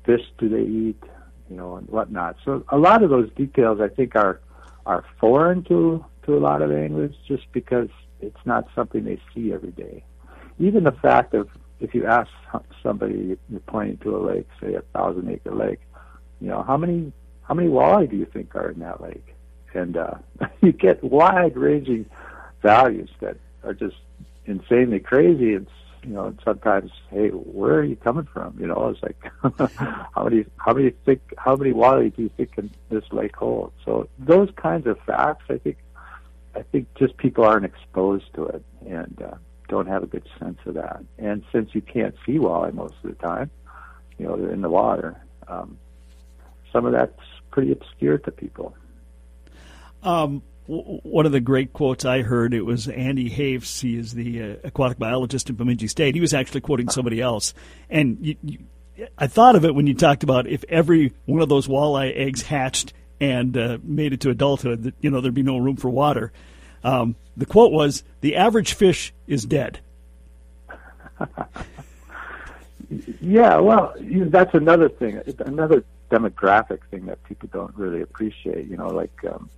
fish 0.04 0.22
do 0.38 0.48
they 0.48 0.62
eat, 0.62 1.02
you 1.50 1.56
know, 1.56 1.76
and 1.76 1.88
whatnot. 1.88 2.37
So 2.44 2.64
a 2.70 2.78
lot 2.78 3.02
of 3.02 3.10
those 3.10 3.31
details, 3.37 3.81
I 3.81 3.88
think, 3.88 4.16
are 4.16 4.40
are 4.87 5.04
foreign 5.19 5.62
to 5.64 6.04
to 6.25 6.37
a 6.37 6.40
lot 6.40 6.62
of 6.62 6.72
anglers, 6.72 7.14
just 7.28 7.44
because 7.52 7.88
it's 8.20 8.44
not 8.44 8.66
something 8.75 9.04
they 9.04 9.20
see 9.34 9.52
every 9.52 9.72
day. 9.72 10.04
Even 10.58 10.84
the 10.84 10.92
fact 10.92 11.34
of 11.34 11.48
if 11.80 11.94
you 11.94 12.06
ask 12.06 12.30
somebody, 12.82 13.36
you're 13.48 13.60
pointing 13.60 13.98
to 13.98 14.16
a 14.16 14.18
lake, 14.18 14.48
say 14.60 14.74
a 14.74 14.82
thousand 14.92 15.30
acre 15.30 15.54
lake, 15.54 15.80
you 16.40 16.48
know, 16.48 16.62
how 16.62 16.76
many 16.76 17.12
how 17.42 17.54
many 17.54 17.68
walleye 17.68 18.08
do 18.08 18.16
you 18.16 18.26
think 18.26 18.54
are 18.54 18.70
in 18.70 18.80
that 18.80 19.00
lake? 19.00 19.34
And 19.74 19.96
uh, 19.96 20.14
you 20.60 20.72
get 20.72 21.02
wide 21.02 21.56
ranging 21.56 22.06
values 22.62 23.10
that 23.20 23.36
are 23.64 23.74
just 23.74 23.96
insanely 24.46 25.00
crazy. 25.00 25.54
It's 25.54 25.70
you 26.02 26.14
know, 26.14 26.34
sometimes, 26.44 26.90
hey, 27.10 27.28
where 27.28 27.74
are 27.74 27.84
you 27.84 27.96
coming 27.96 28.26
from? 28.32 28.56
You 28.58 28.68
know, 28.68 28.88
it's 28.88 29.02
like 29.02 29.70
how 30.14 30.24
many 30.24 30.46
how 30.56 30.72
many 30.72 30.90
think 31.04 31.20
how 31.36 31.56
many 31.56 31.72
walleye 31.72 32.14
do 32.14 32.22
you 32.22 32.30
think 32.36 32.56
in 32.56 32.70
this 32.88 33.04
lake 33.12 33.36
hold? 33.36 33.72
So 33.84 34.08
those 34.18 34.48
kinds 34.56 34.86
of 34.86 34.98
facts, 35.00 35.44
I 35.50 35.58
think, 35.58 35.76
I 36.54 36.62
think 36.62 36.88
just 36.94 37.16
people 37.16 37.44
aren't 37.44 37.66
exposed 37.66 38.32
to 38.34 38.46
it, 38.46 38.64
and 38.86 39.22
uh, 39.22 39.36
don't 39.70 39.87
have 39.87 40.02
a 40.02 40.06
good 40.06 40.28
sense 40.38 40.58
of 40.67 40.75
that. 40.75 41.02
And 41.18 41.42
since 41.52 41.71
you 41.75 41.80
can't 41.80 42.14
see 42.26 42.38
walleye 42.38 42.75
most 42.75 42.94
of 43.02 43.11
the 43.11 43.16
time, 43.16 43.50
you 44.18 44.26
know, 44.26 44.37
they're 44.37 44.52
in 44.52 44.61
the 44.61 44.68
water, 44.68 45.18
um, 45.49 45.78
some 46.73 46.85
of 46.85 46.92
that's 46.92 47.18
pretty 47.50 47.73
obscure 47.73 48.18
to 48.18 48.30
people. 48.30 48.75
Um, 50.02 50.42
one 50.66 51.26
of 51.26 51.33
the 51.33 51.40
great 51.40 51.73
quotes 51.73 52.04
I 52.04 52.23
heard, 52.23 52.54
it 52.54 52.62
was 52.62 52.87
Andy 52.87 53.28
Hafs. 53.28 53.80
He 53.80 53.97
is 53.97 54.12
the 54.12 54.42
uh, 54.42 54.56
aquatic 54.64 54.99
biologist 54.99 55.50
in 55.50 55.56
Bemidji 55.56 55.88
State. 55.88 56.14
He 56.14 56.21
was 56.21 56.35
actually 56.35 56.61
quoting 56.61 56.88
somebody 56.88 57.21
else. 57.21 57.54
And 57.88 58.18
you, 58.21 58.37
you, 58.42 58.59
I 59.18 59.26
thought 59.26 59.56
of 59.56 59.64
it 59.64 59.75
when 59.75 59.87
you 59.87 59.94
talked 59.94 60.23
about 60.23 60.47
if 60.47 60.64
every 60.68 61.12
one 61.25 61.42
of 61.42 61.49
those 61.49 61.66
walleye 61.66 62.14
eggs 62.14 62.42
hatched 62.42 62.92
and 63.21 63.56
uh, 63.56 63.78
made 63.83 64.12
it 64.12 64.21
to 64.21 64.30
adulthood, 64.30 64.85
that, 64.85 64.94
you 65.00 65.11
know, 65.11 65.21
there'd 65.21 65.35
be 65.35 65.42
no 65.42 65.59
room 65.59 65.76
for 65.76 65.90
water. 65.90 66.33
Um, 66.82 67.16
the 67.37 67.46
quote 67.46 67.72
was, 67.72 68.02
"The 68.20 68.37
average 68.37 68.75
fish 68.75 69.12
is 69.26 69.44
dead." 69.44 69.80
yeah, 73.20 73.58
well, 73.58 73.94
you 74.00 74.25
know, 74.25 74.30
that's 74.30 74.54
another 74.54 74.88
thing, 74.88 75.20
another 75.40 75.84
demographic 76.10 76.80
thing 76.90 77.06
that 77.06 77.22
people 77.25 77.49
don't 77.52 77.75
really 77.76 78.02
appreciate. 78.02 78.66
You 78.68 78.76
know, 78.76 78.88
like 78.88 79.12
um, 79.25 79.50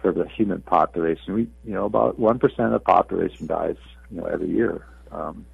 for 0.00 0.12
the 0.12 0.28
human 0.28 0.60
population, 0.62 1.34
we, 1.34 1.42
you 1.64 1.72
know, 1.72 1.84
about 1.86 2.18
one 2.18 2.38
percent 2.38 2.66
of 2.66 2.72
the 2.72 2.80
population 2.80 3.46
dies, 3.46 3.76
you 4.10 4.20
know, 4.20 4.26
every 4.26 4.48
year. 4.48 4.86
Um, 5.12 5.46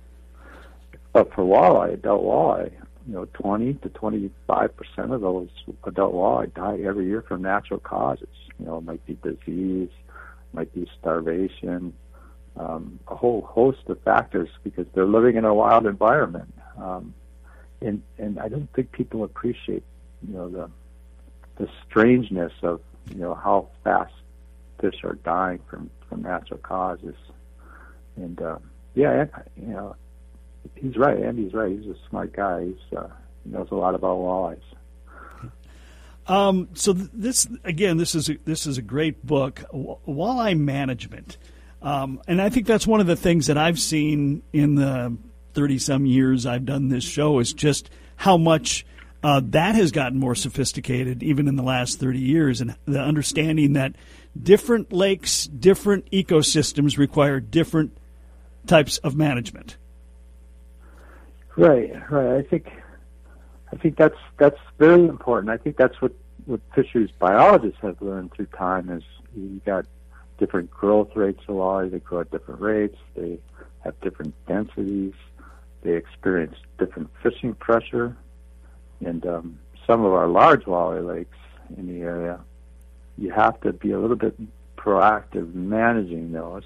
but 1.13 1.33
for 1.35 1.43
walleye, 1.45 1.95
adult 1.95 2.23
walleye, 2.23 2.73
you 3.07 3.15
know, 3.15 3.27
20 3.35 3.75
to 3.75 3.89
25 3.89 4.77
percent 4.77 5.13
of 5.13 5.21
those 5.21 5.49
adult 5.85 6.15
walleye 6.15 6.53
die 6.55 6.79
every 6.87 7.07
year 7.07 7.23
from 7.23 7.43
natural 7.43 7.81
causes. 7.81 8.29
You 8.59 8.67
know, 8.67 8.79
it 8.79 8.85
might 8.85 9.05
be 9.07 9.17
disease, 9.23 9.89
might 10.53 10.73
be 10.75 10.89
starvation, 10.99 11.93
um, 12.57 12.99
a 13.09 13.15
whole 13.15 13.43
host 13.43 13.81
of 13.89 14.01
factors 14.03 14.49
because 14.65 14.87
they're 14.95 15.07
living 15.07 15.37
in 15.37 15.45
a 15.45 15.55
wild 15.55 15.87
environment. 15.87 16.53
Um, 16.77 17.15
and 17.81 18.03
and 18.19 18.39
I 18.39 18.49
don't 18.49 18.69
think 18.75 18.93
people 18.93 19.25
appreciate 19.25 19.83
you 20.27 20.35
know 20.35 20.49
the 20.49 20.71
the 21.57 21.69
strangeness 21.89 22.53
of 22.63 22.81
you 23.11 23.17
know 23.17 23.35
how 23.35 23.69
fast 23.85 24.13
fish 24.81 25.05
are 25.05 25.15
dying 25.25 25.61
from 25.69 25.91
from 26.09 26.23
natural 26.23 26.59
causes. 26.59 27.15
And 28.17 28.41
uh, 28.41 28.59
yeah, 28.95 29.27
you 29.57 29.69
know 29.69 29.97
he's 30.75 30.97
right. 30.97 31.23
Andy's 31.23 31.55
right. 31.55 31.71
He's 31.71 31.89
a 31.91 31.97
smart 32.09 32.33
guy. 32.33 32.67
He's 32.67 32.99
uh, 32.99 33.09
he 33.45 33.51
knows 33.51 33.69
a 33.71 33.75
lot 33.75 33.95
about 33.95 34.19
walleyes. 34.19 34.61
Um, 36.31 36.69
so 36.75 36.95
th- 36.95 37.11
this 37.13 37.49
again, 37.65 37.97
this 37.97 38.15
is 38.15 38.31
a, 38.31 38.37
this 38.45 38.65
is 38.65 38.79
a 38.79 38.83
great 38.83 39.27
book, 39.27 39.65
walleye 39.73 40.57
management, 40.57 41.39
um, 41.83 42.23
and 42.29 42.41
I 42.41 42.51
think 42.51 42.69
that's 42.69 42.87
one 42.87 43.01
of 43.01 43.09
the 43.09 43.17
things 43.17 43.49
that 43.49 43.59
I've 43.59 43.81
seen 43.81 44.43
in 44.53 44.77
the 44.77 45.17
thirty 45.55 45.77
some 45.79 46.07
years 46.07 46.47
I've 46.47 46.65
done 46.65 46.89
this 46.89 47.03
show 47.03 47.41
is 47.41 47.53
just 47.53 47.91
how 48.15 48.37
much 48.37 48.87
uh, 49.25 49.41
that 49.47 49.75
has 49.75 49.91
gotten 49.91 50.21
more 50.21 50.37
sophisticated 50.37 51.25
even 51.25 51.49
in 51.49 51.57
the 51.57 51.65
last 51.65 51.99
thirty 51.99 52.21
years, 52.21 52.61
and 52.61 52.77
the 52.85 53.01
understanding 53.01 53.73
that 53.73 53.97
different 54.41 54.93
lakes, 54.93 55.47
different 55.47 56.09
ecosystems 56.13 56.97
require 56.97 57.41
different 57.41 57.99
types 58.69 58.99
of 58.99 59.17
management. 59.17 59.77
Right, 61.57 61.93
right. 62.09 62.37
I 62.37 62.43
think 62.43 62.71
I 63.73 63.77
think 63.77 63.97
that's 63.97 64.15
that's 64.39 64.61
very 64.79 65.07
important. 65.07 65.51
I 65.51 65.57
think 65.57 65.77
that's 65.77 66.01
what 66.01 66.13
what 66.51 66.61
fisheries 66.75 67.11
biologists 67.19 67.79
have 67.83 68.01
learned 68.01 68.33
through 68.33 68.47
time 68.47 68.91
is 68.91 69.03
you 69.37 69.61
got 69.65 69.87
different 70.39 70.71
growth 70.71 71.15
rates 71.15 71.41
of 71.49 71.57
walleye. 71.57 71.91
They 71.91 71.99
grow 71.99 72.21
at 72.21 72.31
different 72.31 72.61
rates. 72.61 72.99
They 73.15 73.39
have 73.85 73.99
different 74.01 74.35
densities. 74.47 75.15
They 75.83 75.93
experience 75.93 76.57
different 76.79 77.11
fishing 77.23 77.55
pressure, 77.55 78.17
and 79.05 79.25
um, 79.25 79.59
some 79.87 80.05
of 80.05 80.13
our 80.13 80.27
large 80.27 80.65
walleye 80.65 81.07
lakes 81.07 81.39
in 81.77 81.87
the 81.87 82.03
area, 82.03 82.41
you 83.17 83.31
have 83.31 83.59
to 83.63 83.73
be 83.73 83.93
a 83.93 83.99
little 83.99 84.17
bit 84.17 84.37
proactive 84.77 85.55
managing 85.55 86.33
those 86.33 86.65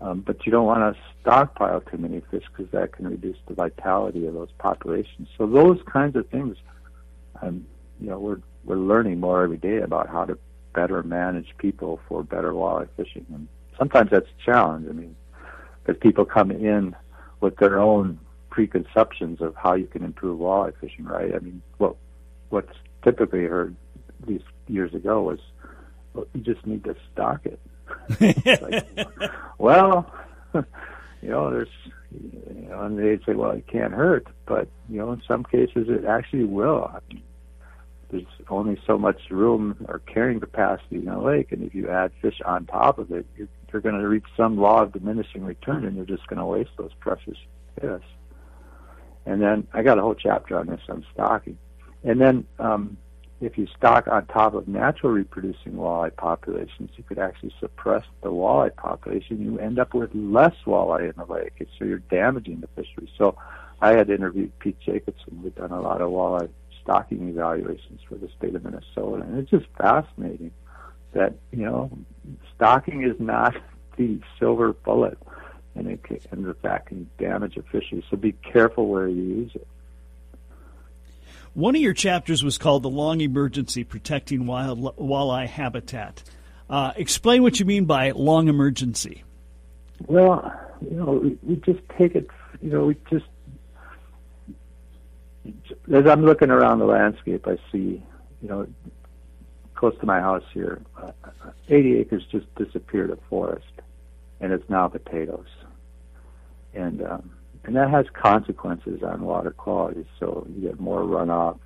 um, 0.00 0.20
but 0.20 0.44
you 0.44 0.52
don't 0.52 0.66
want 0.66 0.94
to 0.94 1.00
stockpile 1.20 1.80
too 1.80 1.96
many 1.96 2.20
fish 2.30 2.44
because 2.54 2.70
that 2.72 2.92
can 2.92 3.08
reduce 3.08 3.38
the 3.46 3.54
vitality 3.54 4.26
of 4.26 4.34
those 4.34 4.50
populations. 4.58 5.28
So 5.38 5.46
those 5.46 5.80
kinds 5.86 6.16
of 6.16 6.28
things, 6.28 6.56
um, 7.40 7.66
you 8.00 8.10
know, 8.10 8.18
we're 8.18 8.40
we're 8.66 8.76
learning 8.76 9.20
more 9.20 9.42
every 9.42 9.56
day 9.56 9.78
about 9.78 10.08
how 10.08 10.24
to 10.24 10.38
better 10.74 11.02
manage 11.02 11.54
people 11.58 12.00
for 12.08 12.22
better 12.22 12.52
walleye 12.52 12.88
fishing, 12.96 13.24
and 13.32 13.48
sometimes 13.78 14.10
that's 14.10 14.26
a 14.26 14.44
challenge. 14.44 14.86
I 14.88 14.92
mean, 14.92 15.16
because 15.84 15.98
people 16.00 16.24
come 16.24 16.50
in 16.50 16.94
with 17.40 17.56
their 17.56 17.78
own 17.80 18.18
preconceptions 18.50 19.40
of 19.40 19.54
how 19.56 19.74
you 19.74 19.86
can 19.86 20.04
improve 20.04 20.38
walleye 20.38 20.74
fishing, 20.80 21.04
right? 21.04 21.34
I 21.34 21.38
mean, 21.38 21.62
what 21.78 21.96
what's 22.50 22.72
typically 23.02 23.44
heard 23.44 23.74
these 24.26 24.42
years 24.68 24.92
ago 24.94 25.22
was, 25.22 25.38
well, 26.12 26.26
you 26.34 26.40
just 26.40 26.66
need 26.66 26.84
to 26.84 26.96
stock 27.12 27.46
it 27.46 27.60
like, 28.60 28.86
well, 29.58 30.12
you 30.54 30.64
know, 31.22 31.50
there's, 31.50 31.68
you 32.12 32.68
know, 32.68 32.82
and 32.82 32.98
they'd 32.98 33.24
say, 33.24 33.34
well, 33.34 33.50
it 33.50 33.66
can't 33.66 33.92
hurt, 33.92 34.26
but 34.46 34.68
you 34.88 34.98
know, 34.98 35.12
in 35.12 35.22
some 35.26 35.44
cases, 35.44 35.86
it 35.88 36.04
actually 36.04 36.44
will. 36.44 36.90
I 36.92 36.98
mean, 37.12 37.22
there's 38.10 38.24
only 38.48 38.80
so 38.86 38.98
much 38.98 39.20
room 39.30 39.76
or 39.88 40.00
carrying 40.00 40.40
capacity 40.40 40.96
in 40.96 41.08
a 41.08 41.22
lake, 41.22 41.52
and 41.52 41.62
if 41.62 41.74
you 41.74 41.88
add 41.88 42.12
fish 42.22 42.40
on 42.44 42.66
top 42.66 42.98
of 42.98 43.10
it, 43.10 43.26
you're, 43.36 43.48
you're 43.72 43.82
going 43.82 43.98
to 43.98 44.08
reach 44.08 44.24
some 44.36 44.56
law 44.56 44.82
of 44.82 44.92
diminishing 44.92 45.44
return, 45.44 45.84
and 45.84 45.96
you're 45.96 46.06
just 46.06 46.26
going 46.28 46.38
to 46.38 46.44
waste 46.46 46.70
those 46.78 46.92
precious 47.00 47.36
fish. 47.80 48.04
And 49.24 49.42
then 49.42 49.66
I 49.72 49.82
got 49.82 49.98
a 49.98 50.02
whole 50.02 50.14
chapter 50.14 50.58
on 50.58 50.66
this 50.68 50.80
on 50.88 51.04
stocking, 51.12 51.58
and 52.04 52.20
then 52.20 52.46
um, 52.58 52.96
if 53.40 53.58
you 53.58 53.66
stock 53.76 54.08
on 54.08 54.26
top 54.26 54.54
of 54.54 54.66
natural 54.66 55.12
reproducing 55.12 55.72
walleye 55.72 56.14
populations, 56.16 56.90
you 56.96 57.04
could 57.04 57.18
actually 57.18 57.52
suppress 57.60 58.04
the 58.22 58.30
walleye 58.30 58.74
population. 58.76 59.42
You 59.42 59.58
end 59.58 59.78
up 59.78 59.94
with 59.94 60.10
less 60.14 60.54
walleye 60.64 61.10
in 61.10 61.14
the 61.16 61.30
lake, 61.30 61.52
and 61.58 61.68
so 61.78 61.84
you're 61.84 61.98
damaging 61.98 62.60
the 62.60 62.68
fishery. 62.68 63.10
So 63.18 63.36
I 63.82 63.90
had 63.92 64.08
interviewed 64.08 64.58
Pete 64.58 64.78
Jacobson. 64.80 65.42
We've 65.42 65.54
done 65.54 65.72
a 65.72 65.80
lot 65.80 66.00
of 66.00 66.10
walleye 66.10 66.48
stocking 66.86 67.28
evaluations 67.28 68.00
for 68.08 68.14
the 68.14 68.28
state 68.38 68.54
of 68.54 68.62
Minnesota, 68.62 69.22
and 69.22 69.38
it's 69.38 69.50
just 69.50 69.66
fascinating 69.76 70.52
that 71.12 71.34
you 71.50 71.64
know 71.64 71.90
stocking 72.54 73.02
is 73.02 73.18
not 73.18 73.54
the 73.96 74.20
silver 74.38 74.72
bullet, 74.72 75.18
and 75.74 75.88
it 75.88 76.02
can, 76.04 76.20
and 76.30 76.46
in 76.46 76.54
fact 76.54 76.88
can 76.88 77.10
damage 77.18 77.56
a 77.56 77.62
fishery. 77.62 78.04
So 78.08 78.16
be 78.16 78.32
careful 78.32 78.88
where 78.88 79.08
you 79.08 79.22
use 79.22 79.50
it. 79.54 79.66
One 81.54 81.74
of 81.74 81.80
your 81.80 81.94
chapters 81.94 82.44
was 82.44 82.58
called 82.58 82.82
The 82.82 82.90
Long 82.90 83.22
Emergency 83.22 83.82
Protecting 83.82 84.46
Wild 84.46 84.78
Walleye 84.98 85.46
Habitat. 85.46 86.22
Uh, 86.68 86.92
explain 86.96 87.42
what 87.42 87.58
you 87.58 87.64
mean 87.64 87.86
by 87.86 88.10
long 88.10 88.48
emergency. 88.48 89.24
Well, 90.06 90.52
you 90.82 90.96
know, 90.98 91.12
we, 91.12 91.38
we 91.42 91.56
just 91.56 91.80
take 91.96 92.14
it, 92.14 92.28
you 92.60 92.70
know, 92.70 92.84
we 92.84 92.96
just, 93.10 93.24
as 95.92 96.06
I'm 96.06 96.24
looking 96.24 96.50
around 96.50 96.78
the 96.78 96.86
landscape, 96.86 97.46
I 97.46 97.56
see, 97.72 98.02
you 98.42 98.48
know, 98.48 98.66
close 99.74 99.96
to 100.00 100.06
my 100.06 100.20
house 100.20 100.44
here, 100.52 100.80
uh, 101.00 101.12
80 101.68 101.98
acres 101.98 102.24
just 102.30 102.52
disappeared 102.56 103.10
of 103.10 103.18
forest, 103.28 103.66
and 104.40 104.52
it's 104.52 104.68
now 104.68 104.88
potatoes. 104.88 105.48
And 106.74 107.02
um, 107.02 107.30
and 107.64 107.74
that 107.74 107.90
has 107.90 108.06
consequences 108.12 109.02
on 109.02 109.22
water 109.22 109.50
quality. 109.50 110.06
So 110.20 110.46
you 110.54 110.68
get 110.68 110.78
more 110.78 111.00
runoff, 111.02 111.58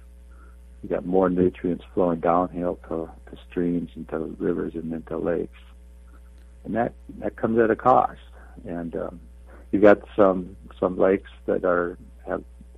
you 0.83 0.89
got 0.89 1.05
more 1.05 1.29
nutrients 1.29 1.85
flowing 1.95 2.21
downhill 2.21 2.79
to, 2.89 3.11
to 3.31 3.43
streams 3.51 3.91
and 3.95 4.09
to 4.09 4.35
rivers 4.39 4.75
and 4.75 4.93
into 4.93 5.19
lakes, 5.19 5.59
and 6.65 6.75
that 6.75 6.95
that 7.19 7.37
comes 7.37 7.59
at 7.59 7.71
a 7.71 7.77
cost. 7.77 8.21
And 8.67 8.97
um, 8.97 9.21
you 9.73 9.81
got 9.81 10.01
some 10.17 10.57
some 10.79 10.99
lakes 10.99 11.31
that 11.47 11.65
are 11.65 11.99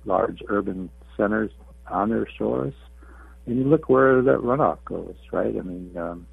large 0.05 0.41
urban 0.47 0.89
centers 1.17 1.51
on 1.87 2.09
their 2.09 2.27
shores, 2.37 2.73
and 3.45 3.57
you 3.57 3.63
look 3.65 3.89
where 3.89 4.21
that 4.21 4.39
runoff 4.39 4.77
goes, 4.85 5.15
right? 5.31 5.55
I 5.55 5.61
mean, 5.61 5.95
um, 5.97 6.27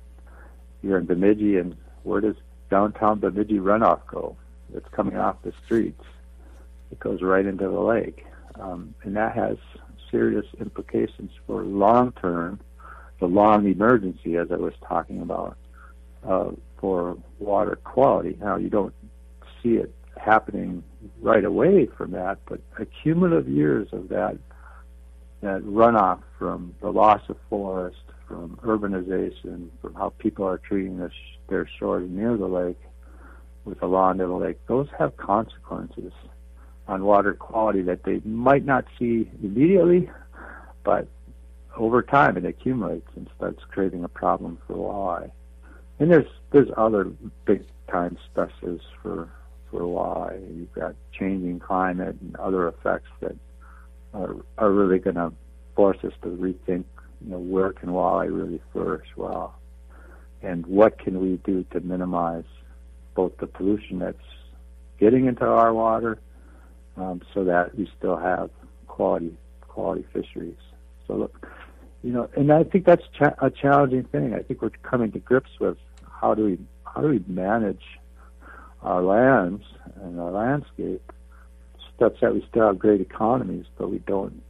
you're 0.83 0.99
in 0.99 1.07
Bemidji, 1.07 1.57
and 1.57 1.77
where 2.05 2.21
does 2.21 2.37
downtown 2.71 3.19
Bemidji 3.19 3.59
runoff 3.59 4.01
go? 4.07 4.37
It's 4.75 4.89
coming 4.93 5.17
off 5.17 5.43
the 5.43 5.53
streets 5.65 6.03
it 6.91 6.99
goes 6.99 7.23
right 7.23 7.47
into 7.47 7.69
the 7.69 7.81
lake. 7.81 8.25
Um, 8.59 8.95
and 9.03 9.17
that 9.17 9.35
has 9.35 9.57
serious 10.11 10.47
implications 10.61 11.31
for 11.47 11.63
long 11.63 12.13
term, 12.13 12.61
the 13.21 13.27
long 13.27 13.67
emergency, 13.67 14.37
as 14.37 14.51
I 14.51 14.57
was 14.57 14.75
talking 14.87 15.21
about, 15.23 15.57
uh, 16.27 16.51
for 16.79 17.17
water 17.39 17.77
quality. 17.77 18.37
Now, 18.41 18.57
you 18.57 18.69
don't 18.69 18.95
see 19.63 19.75
it 19.75 19.95
happening 20.17 20.83
right 21.21 21.45
away 21.45 21.87
from 21.87 22.13
that, 22.13 22.39
but 22.47 22.61
accumulative 22.79 23.49
years 23.49 23.89
of 23.93 24.09
that 24.09 24.39
that 25.43 25.63
runoff 25.63 26.21
from 26.39 26.75
the 26.83 26.91
loss 26.91 27.23
of 27.31 27.37
forest, 27.49 27.97
from 28.29 28.59
urbanization, 28.63 29.69
from 29.81 29.95
how 29.95 30.11
people 30.19 30.47
are 30.47 30.59
treating 30.59 30.99
their 31.49 31.69
shores 31.79 32.09
near 32.11 32.37
the 32.37 32.47
lake 32.47 32.79
with 33.65 33.81
the 33.81 33.87
law 33.87 34.13
near 34.13 34.27
the 34.27 34.35
lake, 34.35 34.59
those 34.67 34.89
have 34.99 35.17
consequences 35.17 36.13
on 36.89 37.05
water 37.05 37.35
quality 37.35 37.83
that 37.83 38.03
they 38.05 38.21
might 38.25 38.65
not 38.65 38.85
see 38.99 39.31
immediately, 39.43 40.11
but 40.85 41.07
over 41.77 42.03
time 42.03 42.37
it 42.37 42.45
accumulates 42.45 43.09
and 43.17 43.29
starts 43.37 43.63
creating 43.71 44.05
a 44.05 44.09
problem 44.09 44.59
for 44.67 44.75
walleye. 44.75 45.31
And 45.99 46.11
there's 46.11 46.31
there's 46.51 46.71
other 46.77 47.05
big 47.45 47.65
time 47.89 48.17
stresses 48.31 48.81
for 49.03 49.29
for 49.71 49.81
walleye. 49.81 50.41
You've 50.57 50.73
got 50.73 50.95
changing 51.13 51.61
climate 51.61 52.17
and 52.21 52.37
other 52.37 52.69
effects 52.69 53.11
that 53.21 53.37
are 54.13 54.37
are 54.59 54.71
really 54.71 54.99
going 54.99 55.17
to 55.17 55.33
force 55.75 55.99
us 56.05 56.13
to 56.23 56.29
rethink. 56.29 56.85
You 57.25 57.33
know, 57.33 57.39
where 57.39 57.73
can 57.73 57.91
walleye 57.91 58.35
really 58.35 58.61
flourish 58.73 59.09
well, 59.17 59.55
and 60.43 60.67
what 60.67 60.99
can 60.99 61.21
we 61.21 61.39
do 61.45 61.65
to 61.73 61.81
minimize 61.81 62.45
both 63.15 63.37
the 63.39 63.47
pollution 63.47 63.99
that's 63.99 64.17
getting 64.99 65.27
into 65.27 65.45
our 65.45 65.73
water 65.73 66.19
um, 66.97 67.23
so 67.35 67.45
that 67.45 67.77
we 67.77 67.91
still 67.99 68.17
have 68.17 68.51
quality 68.87 69.37
quality 69.61 70.05
fisheries. 70.13 70.57
So 71.07 71.15
look, 71.15 71.47
you 72.03 72.13
know, 72.13 72.29
and 72.37 72.53
I 72.53 72.65
think 72.65 72.85
that's 72.85 73.05
cha- 73.17 73.35
a 73.39 73.51
challenging 73.51 74.05
thing. 74.05 74.35
I 74.35 74.41
think 74.41 74.63
we're 74.63 74.71
coming 74.83 75.13
to 75.13 75.19
grips 75.19 75.51
with 75.61 75.77
how 76.21 76.35
do 76.35 76.45
we 76.45 76.59
how 76.85 77.01
do 77.01 77.09
we 77.09 77.23
manage 77.27 77.83
our 78.83 79.03
lands 79.03 79.65
and 80.03 80.21
our 80.21 80.31
landscape 80.31 81.03
such 81.99 82.19
that 82.21 82.35
we 82.35 82.45
still 82.49 82.67
have 82.67 82.79
great 82.79 83.01
economies, 83.01 83.67
but 83.77 83.91
we 83.91 83.99
don't 83.99 84.43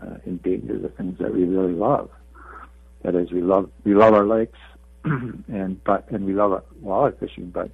uh, 0.00 0.16
endanger 0.26 0.78
the 0.78 0.88
things 0.88 1.18
that 1.18 1.34
we 1.34 1.44
really 1.44 1.72
love. 1.72 2.10
That 3.02 3.14
is, 3.14 3.30
we 3.30 3.42
love 3.42 3.70
we 3.84 3.94
love 3.94 4.14
our 4.14 4.24
lakes, 4.24 4.58
and 5.04 5.82
but 5.84 6.10
and 6.10 6.24
we 6.24 6.32
love 6.32 6.62
walleye 6.82 7.18
fishing, 7.18 7.50
but 7.50 7.70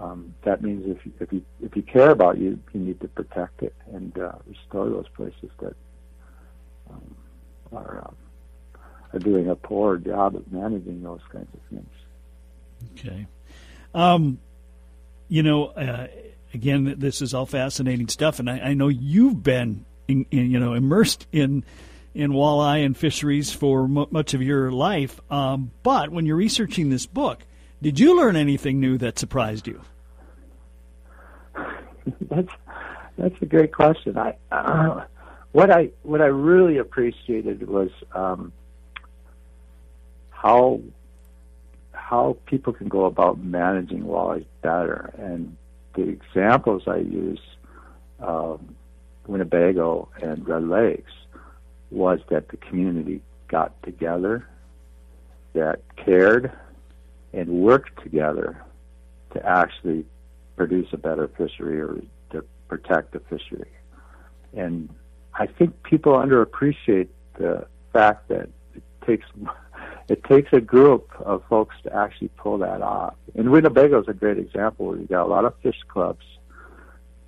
um, 0.00 0.34
that 0.42 0.62
means 0.62 0.84
if 0.86 1.04
you, 1.04 1.12
if 1.20 1.32
you 1.32 1.44
if 1.62 1.76
you 1.76 1.82
care 1.82 2.10
about 2.10 2.38
you, 2.38 2.58
you 2.72 2.80
need 2.80 3.00
to 3.00 3.08
protect 3.08 3.62
it 3.62 3.74
and 3.92 4.16
uh, 4.18 4.32
restore 4.46 4.88
those 4.88 5.08
places 5.14 5.50
that 5.60 5.74
um, 6.90 7.16
are 7.72 8.04
um, 8.06 8.16
are 9.12 9.18
doing 9.18 9.48
a 9.48 9.56
poor 9.56 9.96
job 9.98 10.36
of 10.36 10.50
managing 10.50 11.02
those 11.02 11.20
kinds 11.30 11.48
of 11.52 11.60
things. 11.70 11.90
Okay, 12.98 13.26
um, 13.94 14.38
you 15.32 15.42
know, 15.42 15.68
uh, 15.68 16.08
again, 16.52 16.96
this 16.98 17.22
is 17.22 17.32
all 17.32 17.46
fascinating 17.46 18.06
stuff, 18.08 18.38
and 18.38 18.50
I, 18.50 18.58
I 18.58 18.74
know 18.74 18.88
you've 18.88 19.42
been 19.42 19.86
in, 20.06 20.26
in, 20.30 20.50
you 20.50 20.60
know 20.60 20.74
immersed 20.74 21.26
in 21.32 21.64
in 22.12 22.32
walleye 22.32 22.84
and 22.84 22.94
fisheries 22.94 23.50
for 23.50 23.84
m- 23.84 24.08
much 24.10 24.34
of 24.34 24.42
your 24.42 24.70
life. 24.70 25.18
Um, 25.30 25.70
but 25.82 26.10
when 26.10 26.26
you're 26.26 26.36
researching 26.36 26.90
this 26.90 27.06
book, 27.06 27.38
did 27.80 27.98
you 27.98 28.14
learn 28.14 28.36
anything 28.36 28.78
new 28.78 28.98
that 28.98 29.18
surprised 29.18 29.66
you? 29.66 29.80
that's 32.28 32.52
that's 33.16 33.36
a 33.40 33.46
great 33.46 33.72
question. 33.72 34.18
I 34.18 34.36
uh, 34.50 35.06
what 35.52 35.70
I 35.70 35.92
what 36.02 36.20
I 36.20 36.26
really 36.26 36.76
appreciated 36.76 37.66
was 37.66 37.88
um, 38.14 38.52
how 40.28 40.82
how 42.12 42.36
people 42.44 42.74
can 42.74 42.88
go 42.88 43.06
about 43.06 43.38
managing 43.38 44.02
walleyes 44.02 44.44
better, 44.60 45.14
and 45.16 45.56
the 45.94 46.02
examples 46.02 46.82
I 46.86 46.98
use, 46.98 47.40
um, 48.20 48.76
Winnebago 49.26 50.10
and 50.20 50.46
Red 50.46 50.68
Lakes, 50.68 51.12
was 51.90 52.20
that 52.28 52.48
the 52.48 52.58
community 52.58 53.22
got 53.48 53.82
together, 53.82 54.46
that 55.54 55.80
cared, 55.96 56.52
and 57.32 57.48
worked 57.48 58.02
together 58.02 58.62
to 59.32 59.46
actually 59.46 60.04
produce 60.56 60.88
a 60.92 60.98
better 60.98 61.28
fishery 61.28 61.80
or 61.80 61.98
to 62.32 62.44
protect 62.68 63.12
the 63.12 63.20
fishery. 63.20 63.72
And 64.54 64.90
I 65.32 65.46
think 65.46 65.82
people 65.82 66.12
underappreciate 66.12 67.08
the 67.38 67.66
fact 67.94 68.28
that 68.28 68.50
it 68.74 68.82
takes 69.06 69.24
it 70.08 70.24
takes 70.24 70.52
a 70.52 70.60
group 70.60 71.10
of 71.20 71.42
folks 71.48 71.76
to 71.84 71.94
actually 71.94 72.28
pull 72.36 72.58
that 72.58 72.82
off. 72.82 73.14
And 73.34 73.50
Winnebago 73.50 74.00
is 74.00 74.08
a 74.08 74.12
great 74.12 74.38
example 74.38 74.86
where 74.86 74.98
you 74.98 75.06
got 75.06 75.24
a 75.24 75.30
lot 75.30 75.44
of 75.44 75.54
fish 75.62 75.78
clubs, 75.88 76.24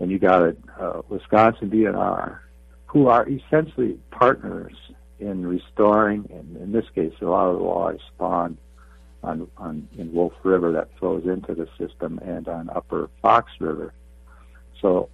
and 0.00 0.10
you 0.10 0.18
got 0.18 0.42
a 0.42 0.56
uh, 0.78 1.02
Wisconsin 1.08 1.70
DNR, 1.70 2.38
who 2.86 3.08
are 3.08 3.28
essentially 3.28 3.98
partners 4.10 4.74
in 5.18 5.46
restoring, 5.46 6.28
and 6.32 6.56
in 6.56 6.72
this 6.72 6.84
case, 6.94 7.12
a 7.20 7.24
lot 7.24 7.48
of 7.48 7.58
the 7.58 7.64
walleye 7.64 7.98
spawn 8.14 8.58
on, 9.22 9.48
on 9.56 9.88
in 9.96 10.12
Wolf 10.12 10.34
River 10.42 10.72
that 10.72 10.88
flows 10.98 11.24
into 11.24 11.54
the 11.54 11.68
system, 11.78 12.18
and 12.22 12.46
on 12.48 12.68
Upper 12.70 13.08
Fox 13.22 13.50
River. 13.58 13.94
So 14.80 15.08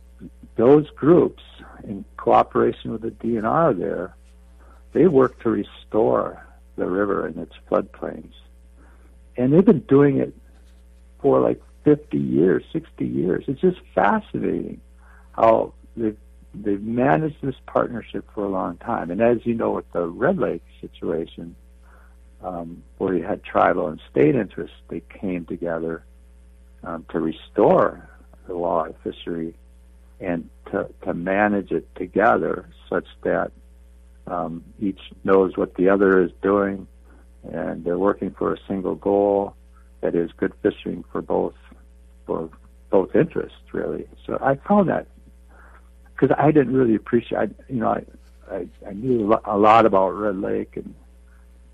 those 0.57 0.91
groups, 0.91 1.43
in 1.85 2.05
cooperation 2.17 2.93
with 2.93 3.03
the 3.03 3.11
DNR 3.11 3.79
there, 3.79 4.17
they 4.93 5.07
work 5.07 5.41
to 5.43 5.51
restore 5.51 6.45
the 6.81 6.89
river 6.89 7.27
and 7.27 7.39
its 7.39 7.55
floodplains. 7.71 8.33
And 9.37 9.53
they've 9.53 9.65
been 9.65 9.81
doing 9.81 10.19
it 10.19 10.35
for 11.21 11.41
like 11.41 11.63
50 11.85 12.19
years, 12.19 12.65
60 12.73 13.07
years. 13.07 13.45
It's 13.47 13.61
just 13.61 13.79
fascinating 13.95 14.81
how 15.33 15.75
they've, 15.97 16.17
they've 16.55 16.83
managed 16.83 17.37
this 17.43 17.55
partnership 17.67 18.27
for 18.35 18.45
a 18.45 18.49
long 18.49 18.79
time. 18.79 19.11
And 19.11 19.21
as 19.21 19.45
you 19.45 19.55
know, 19.55 19.71
with 19.71 19.91
the 19.93 20.07
Red 20.07 20.39
Lake 20.39 20.63
situation, 20.81 21.55
um, 22.43 22.83
where 22.99 23.15
you 23.15 23.23
had 23.23 23.45
tribal 23.45 23.89
and 23.89 24.01
state 24.11 24.35
interests, 24.35 24.77
they 24.89 25.03
came 25.21 25.45
together 25.45 26.03
um, 26.83 27.05
to 27.11 27.21
restore 27.21 28.09
the 28.47 28.55
walleye 28.55 28.95
fishery 29.05 29.55
and 30.19 30.49
to, 30.71 30.89
to 31.03 31.13
manage 31.13 31.71
it 31.71 31.95
together 31.95 32.67
such 32.89 33.07
that 33.23 33.53
um, 34.27 34.65
each 34.81 35.01
knows 35.25 35.57
what 35.57 35.75
the 35.75 35.89
other 35.89 36.23
is 36.23 36.31
doing 36.43 36.87
and 37.53 37.85
they're 37.85 37.99
working 37.99 38.31
for 38.31 38.53
a 38.53 38.59
single 38.69 38.95
goal 38.95 39.55
that 40.03 40.15
is 40.15 40.31
good 40.37 40.53
fishing 40.63 41.05
for 41.11 41.23
both 41.23 41.55
for 42.27 42.51
both 42.91 43.15
interests 43.15 43.59
really 43.73 44.07
so 44.27 44.39
i 44.43 44.55
found 44.69 44.89
that 44.89 45.07
because 46.15 46.35
i 46.39 46.51
didn't 46.51 46.75
really 46.75 46.95
appreciate 46.95 47.39
I, 47.39 47.49
you 47.69 47.81
know 47.81 47.89
i 47.89 48.05
i, 48.51 48.67
I 48.87 48.93
knew 48.93 49.39
a 49.45 49.57
lot 49.57 49.87
about 49.87 50.11
red 50.11 50.37
lake 50.37 50.77
and 50.77 50.95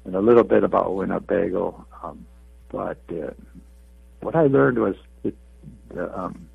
and 0.04 0.14
a 0.14 0.20
little 0.20 0.44
bit 0.44 0.62
about 0.62 0.94
winnebago 0.94 1.84
um, 2.02 2.26
but 2.68 2.98
uh, 3.10 3.30
what 4.20 4.36
i 4.36 4.42
learned 4.42 4.78
was 4.78 4.94
the, 5.22 5.34
the 5.92 6.16
um, 6.18 6.48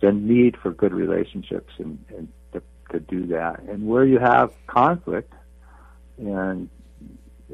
the 0.00 0.12
need 0.12 0.56
for 0.56 0.72
good 0.72 0.92
relationships 0.92 1.72
and, 1.78 2.02
and 2.16 2.28
to, 2.52 2.62
to 2.90 3.00
do 3.00 3.26
that. 3.28 3.60
And 3.62 3.86
where 3.86 4.04
you 4.04 4.18
have 4.18 4.52
conflict 4.66 5.32
and 6.20 6.68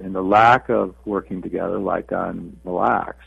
and 0.03 0.15
the 0.15 0.23
lack 0.23 0.69
of 0.69 0.95
working 1.05 1.41
together, 1.41 1.79
like 1.79 2.13
on 2.13 2.59
Lacs, 2.65 3.25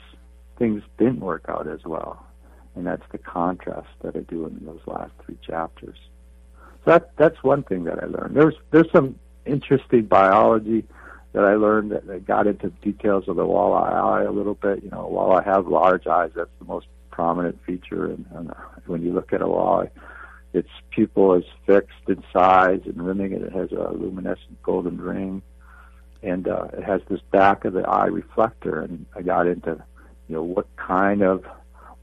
things 0.58 0.84
didn't 0.98 1.22
work 1.22 1.46
out 1.48 1.68
as 1.68 1.84
well. 1.84 2.26
And 2.76 2.86
that's 2.86 3.04
the 3.12 3.18
contrast 3.18 3.90
that 4.02 4.16
I 4.16 4.20
do 4.20 4.46
in 4.46 4.64
those 4.66 4.82
last 4.86 5.12
three 5.26 5.38
chapters. 5.46 5.98
So 6.86 6.92
that 6.92 7.12
that's 7.18 7.42
one 7.44 7.64
thing 7.64 7.86
that 7.86 8.02
I 8.02 8.06
learned. 8.06 8.36
There's 8.36 8.56
there's 8.72 8.92
some 8.92 9.18
interesting 9.46 10.06
biology 10.06 10.86
that 11.34 11.44
I 11.44 11.56
learned 11.56 11.92
that, 11.92 12.08
that 12.08 12.26
got 12.26 12.48
into 12.48 12.70
details 12.82 13.26
of 13.28 13.36
the 13.36 13.46
walleye 13.46 13.94
eye 13.94 14.24
a 14.24 14.32
little 14.32 14.56
bit. 14.56 14.84
You 14.84 14.90
know, 14.90 15.32
I 15.32 15.44
have 15.44 15.68
large 15.68 16.08
eyes, 16.08 16.32
that's 16.36 16.50
the 16.60 16.66
most 16.66 16.88
prominent 17.12 17.60
feature. 17.66 18.06
And 18.06 18.52
when 18.86 19.04
you 19.04 19.14
look 19.14 19.34
at 19.34 19.42
a 19.42 19.46
walleye, 19.46 19.90
its 20.54 20.70
pupil 20.90 21.36
is 21.36 21.46
fixed 21.66 22.08
in 22.08 22.24
size 22.34 22.82
and 22.86 23.02
rimming, 23.02 23.34
and 23.34 23.44
it 23.44 23.54
has 23.54 23.72
a 23.72 23.92
luminescent 23.92 24.62
golden 24.64 25.00
ring, 25.00 25.42
and 26.24 26.48
uh, 26.48 26.68
it 26.74 26.84
has 26.84 27.02
this 27.10 27.22
back 27.32 27.66
of 27.66 27.74
the 27.74 27.88
eye 27.88 28.08
reflector. 28.08 28.82
And 28.82 29.06
I 29.16 29.22
got 29.22 29.48
into, 29.48 29.84
you 30.28 30.36
know, 30.36 30.44
what 30.44 30.68
kind 30.76 31.22
of 31.22 31.46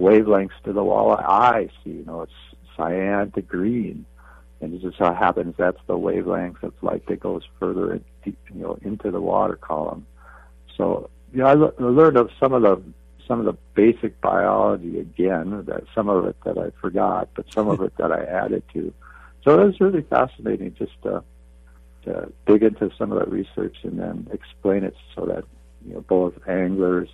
wavelengths 0.00 0.50
do 0.64 0.72
the 0.72 0.80
walleye 0.80 1.24
eye 1.24 1.68
see? 1.82 1.90
You 1.90 2.04
know, 2.04 2.22
it's 2.22 2.32
cyan 2.76 3.32
to 3.32 3.42
green, 3.42 4.06
and 4.60 4.74
it 4.74 4.80
just 4.80 4.98
so 4.98 5.12
happens 5.12 5.54
that's 5.58 5.80
the 5.86 5.98
wavelength 5.98 6.62
of 6.62 6.72
light 6.82 7.06
that 7.06 7.20
goes 7.20 7.42
further, 7.58 8.00
deep, 8.24 8.38
you 8.54 8.62
know, 8.62 8.78
into 8.82 9.10
the 9.10 9.20
water 9.20 9.56
column. 9.56 10.06
So, 10.76 11.10
you 11.32 11.40
know, 11.40 11.46
I, 11.46 11.52
l- 11.52 11.74
I 11.78 11.82
learned 11.82 12.16
of 12.16 12.30
some 12.38 12.52
of 12.52 12.62
the 12.62 12.80
some 13.26 13.40
of 13.40 13.46
the 13.46 13.56
basic 13.74 14.20
biology 14.20 14.98
again, 14.98 15.64
that 15.66 15.84
some 15.94 16.08
of 16.08 16.24
it 16.26 16.36
that 16.44 16.58
I 16.58 16.70
forgot, 16.80 17.28
but 17.34 17.46
some 17.52 17.68
of 17.68 17.80
it 17.86 17.96
that 17.96 18.12
I 18.12 18.22
added 18.24 18.62
to. 18.74 18.92
So 19.44 19.60
it 19.60 19.66
was 19.66 19.80
really 19.80 20.02
fascinating 20.02 20.74
just 20.78 21.00
to, 21.02 21.22
to 22.04 22.32
dig 22.46 22.62
into 22.62 22.90
some 22.98 23.12
of 23.12 23.18
that 23.18 23.30
research 23.30 23.76
and 23.82 23.98
then 23.98 24.28
explain 24.32 24.84
it 24.84 24.94
so 25.14 25.26
that 25.26 25.44
you 25.86 25.94
know 25.94 26.00
both 26.00 26.34
anglers 26.48 27.08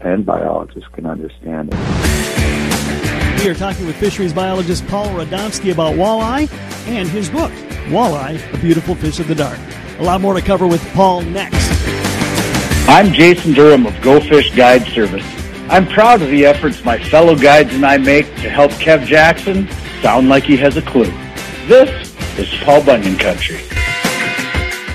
and 0.00 0.26
biologists 0.26 0.88
can 0.92 1.06
understand 1.06 1.72
it. 1.72 3.42
We 3.42 3.50
are 3.50 3.54
talking 3.54 3.86
with 3.86 3.96
fisheries 3.96 4.32
biologist 4.32 4.86
Paul 4.86 5.06
Radomski 5.08 5.72
about 5.72 5.94
walleye 5.94 6.50
and 6.88 7.08
his 7.08 7.30
book, 7.30 7.52
Walleye, 7.88 8.54
A 8.54 8.58
Beautiful 8.58 8.94
Fish 8.94 9.20
of 9.20 9.28
the 9.28 9.34
Dark. 9.34 9.58
A 9.98 10.02
lot 10.02 10.20
more 10.20 10.34
to 10.34 10.42
cover 10.42 10.66
with 10.66 10.84
Paul 10.92 11.22
next. 11.22 11.66
I'm 12.88 13.12
Jason 13.12 13.52
Durham 13.52 13.84
of 13.84 14.00
Go 14.00 14.20
Fish 14.20 14.54
Guide 14.54 14.86
Service. 14.86 15.26
I'm 15.68 15.88
proud 15.88 16.22
of 16.22 16.30
the 16.30 16.46
efforts 16.46 16.84
my 16.84 16.96
fellow 16.96 17.34
guides 17.34 17.74
and 17.74 17.84
I 17.84 17.98
make 17.98 18.26
to 18.36 18.48
help 18.48 18.70
Kev 18.70 19.04
Jackson 19.04 19.68
sound 20.02 20.28
like 20.28 20.44
he 20.44 20.56
has 20.58 20.76
a 20.76 20.82
clue. 20.82 21.10
This 21.66 21.90
is 22.38 22.48
Paul 22.62 22.84
Bunyan 22.84 23.18
Country. 23.18 23.56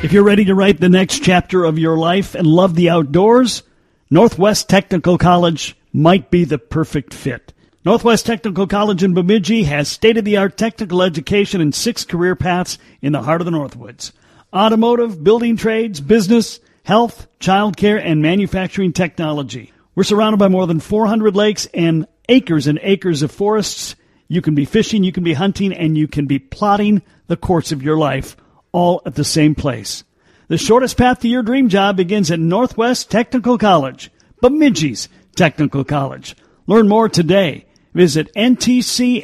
If 0.04 0.14
you're 0.14 0.24
ready 0.24 0.46
to 0.46 0.56
write 0.56 0.80
the 0.80 0.88
next 0.88 1.22
chapter 1.22 1.66
of 1.66 1.78
your 1.78 1.98
life 1.98 2.34
and 2.34 2.48
love 2.48 2.76
the 2.76 2.90
outdoors, 2.90 3.62
Northwest 4.10 4.70
Technical 4.70 5.18
College 5.18 5.76
might 5.92 6.32
be 6.32 6.46
the 6.46 6.58
perfect 6.58 7.14
fit. 7.14 7.52
Northwest 7.84 8.26
Technical 8.26 8.68
College 8.68 9.04
in 9.04 9.14
Bemidji 9.14 9.64
has 9.64 9.90
state-of-the-art 9.90 10.56
technical 10.56 11.02
education 11.02 11.60
and 11.60 11.76
six 11.76 12.06
career 12.06 12.38
paths 12.38 12.78
in 13.02 13.12
the 13.12 13.24
heart 13.24 13.42
of 13.42 13.46
the 13.46 13.52
Northwoods. 13.52 14.14
Automotive, 14.54 15.22
building 15.22 15.58
trades, 15.58 16.00
business, 16.00 16.62
health, 16.84 17.28
childcare, 17.40 18.02
and 18.04 18.22
manufacturing 18.22 18.94
technology. 18.94 19.72
We're 19.96 20.04
surrounded 20.04 20.38
by 20.38 20.48
more 20.48 20.68
than 20.68 20.80
400 20.80 21.36
lakes 21.36 21.68
and 21.74 22.08
acres 22.30 22.68
and 22.68 22.80
acres 22.82 23.22
of 23.22 23.32
forests. 23.32 23.96
You 24.28 24.42
can 24.42 24.56
be 24.56 24.66
fishing, 24.66 25.04
you 25.04 25.12
can 25.12 25.24
be 25.24 25.34
hunting, 25.34 25.74
and 25.74 25.98
you 25.98 26.08
can 26.08 26.26
be 26.26 26.40
plotting 26.40 27.02
the 27.28 27.38
course 27.38 27.72
of 27.72 27.84
your 27.84 27.98
life 27.98 28.38
all 28.72 29.02
at 29.06 29.16
the 29.16 29.24
same 29.24 29.56
place. 29.56 30.04
The 30.48 30.58
shortest 30.58 30.98
path 30.98 31.20
to 31.22 31.28
your 31.28 31.44
dream 31.44 31.70
job 31.70 31.98
begins 31.98 32.32
at 32.32 32.40
Northwest 32.40 33.12
Technical 33.12 33.58
College, 33.58 34.12
Bemidji's 34.42 35.08
Technical 35.36 35.84
College. 35.84 36.36
Learn 36.68 36.88
more 36.88 37.10
today. 37.10 37.66
Visit 37.94 38.34
ntcmn.edu. 38.36 39.22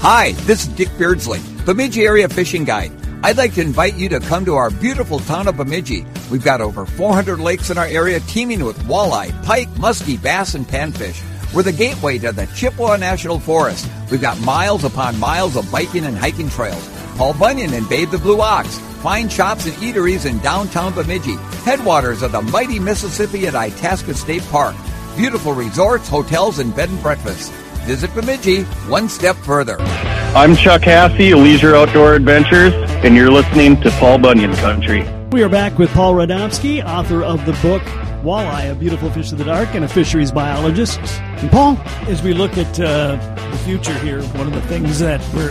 Hi, 0.00 0.32
this 0.32 0.66
is 0.66 0.68
Dick 0.74 0.88
Beardsley, 0.98 1.40
Bemidji 1.64 2.02
Area 2.02 2.28
Fishing 2.28 2.64
Guide. 2.64 2.99
I'd 3.22 3.36
like 3.36 3.52
to 3.54 3.60
invite 3.60 3.96
you 3.96 4.08
to 4.10 4.20
come 4.20 4.46
to 4.46 4.54
our 4.54 4.70
beautiful 4.70 5.18
town 5.18 5.46
of 5.46 5.58
Bemidji. 5.58 6.06
We've 6.30 6.42
got 6.42 6.62
over 6.62 6.86
400 6.86 7.38
lakes 7.38 7.68
in 7.68 7.76
our 7.76 7.84
area 7.84 8.18
teeming 8.20 8.64
with 8.64 8.78
walleye, 8.84 9.44
pike, 9.44 9.68
muskie, 9.74 10.20
bass, 10.20 10.54
and 10.54 10.66
panfish. 10.66 11.22
We're 11.52 11.62
the 11.62 11.72
gateway 11.72 12.16
to 12.18 12.32
the 12.32 12.46
Chippewa 12.46 12.96
National 12.96 13.38
Forest. 13.38 13.90
We've 14.10 14.22
got 14.22 14.40
miles 14.40 14.84
upon 14.84 15.18
miles 15.18 15.54
of 15.56 15.70
biking 15.70 16.06
and 16.06 16.16
hiking 16.16 16.48
trails. 16.48 16.88
Paul 17.16 17.34
Bunyan 17.34 17.74
and 17.74 17.86
Babe 17.90 18.10
the 18.10 18.16
Blue 18.16 18.40
Ox. 18.40 18.78
Fine 19.02 19.28
shops 19.28 19.66
and 19.66 19.74
eateries 19.74 20.24
in 20.24 20.38
downtown 20.38 20.94
Bemidji. 20.94 21.36
Headwaters 21.64 22.22
of 22.22 22.32
the 22.32 22.40
mighty 22.40 22.78
Mississippi 22.78 23.46
at 23.46 23.54
Itasca 23.54 24.14
State 24.14 24.44
Park. 24.44 24.74
Beautiful 25.16 25.52
resorts, 25.52 26.08
hotels, 26.08 26.58
and 26.58 26.74
bed 26.74 26.88
and 26.88 27.02
breakfasts. 27.02 27.52
Visit 27.84 28.14
Bemidji 28.14 28.62
one 28.88 29.08
step 29.08 29.36
further. 29.36 29.76
I'm 29.80 30.54
Chuck 30.54 30.82
Hassey, 30.82 31.34
Leisure 31.34 31.74
Outdoor 31.74 32.14
Adventures, 32.14 32.72
and 33.04 33.16
you're 33.16 33.30
listening 33.30 33.80
to 33.80 33.90
Paul 33.92 34.18
Bunyan 34.18 34.54
Country. 34.54 35.02
We 35.32 35.42
are 35.42 35.48
back 35.48 35.78
with 35.78 35.90
Paul 35.90 36.14
Radomski, 36.14 36.84
author 36.84 37.24
of 37.24 37.44
the 37.46 37.52
book 37.62 37.82
Walleye, 38.22 38.70
A 38.70 38.74
Beautiful 38.74 39.10
Fish 39.10 39.32
of 39.32 39.38
the 39.38 39.44
Dark, 39.44 39.74
and 39.74 39.84
a 39.84 39.88
fisheries 39.88 40.30
biologist. 40.30 41.00
And 41.20 41.50
Paul, 41.50 41.78
as 42.06 42.22
we 42.22 42.34
look 42.34 42.58
at 42.58 42.78
uh, 42.78 43.16
the 43.50 43.58
future 43.58 43.98
here, 44.00 44.22
one 44.22 44.46
of 44.46 44.52
the 44.52 44.62
things 44.62 44.98
that 44.98 45.20
we're, 45.34 45.50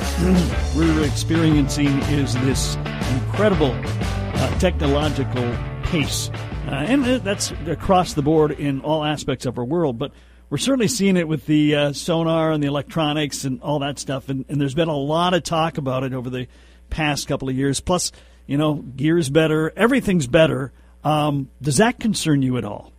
we're 0.77 1.05
experiencing 1.05 1.87
is 2.03 2.35
this 2.45 2.75
incredible 3.13 3.73
uh, 3.73 4.59
technological 4.59 5.51
pace. 5.83 6.29
Uh, 6.67 6.85
and 6.85 7.03
that's 7.23 7.51
across 7.65 8.13
the 8.13 8.21
board 8.21 8.51
in 8.51 8.81
all 8.81 9.03
aspects 9.03 9.47
of 9.47 9.57
our 9.57 9.65
world. 9.65 9.97
But 9.97 10.11
we're 10.49 10.57
certainly 10.57 10.87
seeing 10.87 11.17
it 11.17 11.27
with 11.27 11.45
the 11.45 11.75
uh, 11.75 11.93
sonar 11.93 12.51
and 12.51 12.63
the 12.63 12.67
electronics 12.67 13.45
and 13.45 13.61
all 13.61 13.79
that 13.79 13.99
stuff. 13.99 14.29
And, 14.29 14.45
and, 14.49 14.59
there's 14.59 14.73
been 14.73 14.87
a 14.87 14.97
lot 14.97 15.33
of 15.33 15.43
talk 15.43 15.77
about 15.77 16.03
it 16.03 16.13
over 16.13 16.29
the 16.29 16.47
past 16.89 17.27
couple 17.27 17.49
of 17.49 17.55
years. 17.55 17.79
Plus, 17.79 18.11
you 18.47 18.57
know, 18.57 18.75
gear's 18.75 19.29
better, 19.29 19.71
everything's 19.75 20.27
better. 20.27 20.71
Um, 21.03 21.49
does 21.61 21.77
that 21.77 21.99
concern 21.99 22.41
you 22.41 22.57
at 22.57 22.65
all? 22.65 22.91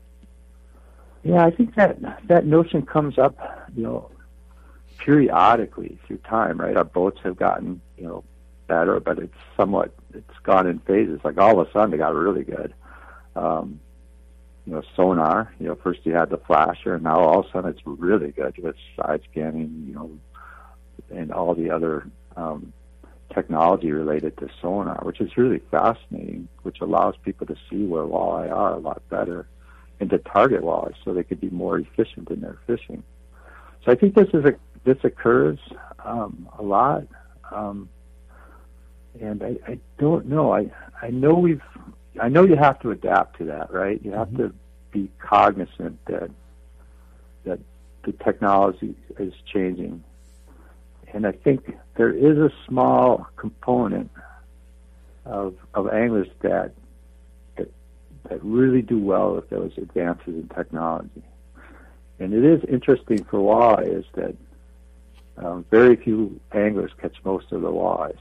Yeah, 1.23 1.45
I 1.45 1.51
think 1.51 1.75
that 1.75 1.99
that 2.29 2.47
notion 2.47 2.83
comes 2.87 3.19
up, 3.19 3.37
you 3.77 3.83
know, 3.83 4.11
periodically 4.99 5.99
through 6.07 6.19
time. 6.19 6.59
Right, 6.59 6.77
our 6.77 6.85
boats 6.85 7.19
have 7.25 7.37
gotten, 7.37 7.81
you 7.99 8.05
know, 8.05 8.25
better, 8.69 9.01
but 9.01 9.19
it's 9.19 9.37
somewhat 9.57 9.93
it's 10.15 10.39
gone 10.45 10.67
in 10.67 10.79
phases. 10.79 11.21
Like 11.23 11.37
all 11.37 11.61
of 11.61 11.69
a 11.69 11.73
sudden, 11.73 11.91
they 11.91 11.99
got 11.99 12.15
really 12.15 12.45
good. 12.45 12.73
Um, 13.37 13.81
you 14.67 14.73
know, 14.73 14.83
sonar. 14.97 15.53
You 15.59 15.69
know, 15.69 15.75
first 15.75 16.01
you 16.05 16.13
had 16.13 16.31
the 16.31 16.39
flasher, 16.39 16.95
and 16.95 17.05
now 17.05 17.21
all 17.21 17.41
of 17.41 17.47
a 17.47 17.51
sudden 17.51 17.71
it's 17.71 17.81
really 17.85 18.31
good 18.33 18.57
with 18.59 18.77
side 18.97 19.23
scanning. 19.31 19.85
You 19.89 19.95
know, 19.95 20.11
and 21.11 21.33
all 21.33 21.55
the 21.55 21.71
other 21.71 22.07
um, 22.37 22.73
technology 23.35 23.91
related 23.93 24.37
to 24.39 24.49
sonar, 24.61 25.01
which 25.03 25.21
is 25.21 25.37
really 25.37 25.61
fascinating, 25.71 26.49
which 26.63 26.81
allows 26.81 27.15
people 27.25 27.47
to 27.47 27.57
see 27.69 27.85
where 27.85 28.05
walleye 28.05 28.51
are 28.51 28.75
a 28.75 28.79
lot 28.79 29.03
better 29.09 29.47
and 30.01 30.11
to 30.11 30.19
target 30.19 30.63
walleye 30.63 30.95
so 31.05 31.13
they 31.13 31.23
could 31.23 31.41
be 31.41 31.51
more 31.51 31.79
efficient 31.79 32.31
in 32.31 32.41
their 32.41 32.59
fishing. 32.67 33.03
So 33.85 33.93
I 33.93 33.95
think 33.95 34.15
this 34.15 34.29
is 34.35 34.45
a 34.45 34.55
this 34.85 34.99
occurs 35.05 35.59
um, 36.05 36.49
a 36.59 36.63
lot, 36.63 37.07
um, 37.51 37.89
and 39.21 39.43
I, 39.43 39.57
I 39.67 39.79
don't 39.99 40.27
know. 40.27 40.53
I 40.55 40.71
I 41.03 41.11
know 41.11 41.35
we've 41.35 41.63
I 42.21 42.29
know 42.29 42.45
you 42.45 42.57
have 42.57 42.79
to 42.81 42.91
adapt 42.91 43.39
to 43.39 43.45
that, 43.47 43.73
right? 43.73 44.01
You 44.05 44.13
have 44.13 44.29
mm-hmm. 44.29 44.49
to 44.49 44.55
be 44.93 45.11
cognizant 45.19 45.99
that 46.07 46.31
that 47.45 47.59
the 48.05 48.13
technology 48.13 48.95
is 49.19 49.33
changing, 49.53 50.05
and 51.13 51.27
I 51.27 51.33
think 51.33 51.77
there 51.97 52.13
is 52.13 52.39
a 52.39 52.51
small 52.67 53.27
component 53.37 54.11
of 55.25 55.55
of 55.75 55.89
anglers 55.93 56.29
that 56.41 56.73
that 57.57 57.71
that 58.29 58.43
really 58.43 58.83
do 58.83 58.99
well 58.99 59.35
with 59.35 59.49
those 59.51 59.73
advances 59.77 60.35
in 60.35 60.49
technology. 60.49 61.23
And 62.19 62.35
it 62.35 62.45
is 62.45 62.63
interesting 62.69 63.25
for 63.25 63.39
walleye 63.39 63.99
is 63.99 64.05
that 64.15 64.37
um, 65.39 65.65
very 65.71 65.97
few 65.97 66.39
anglers 66.53 66.91
catch 67.01 67.17
most 67.25 67.51
of 67.51 67.63
the 67.63 67.73
walleyes. 67.73 68.19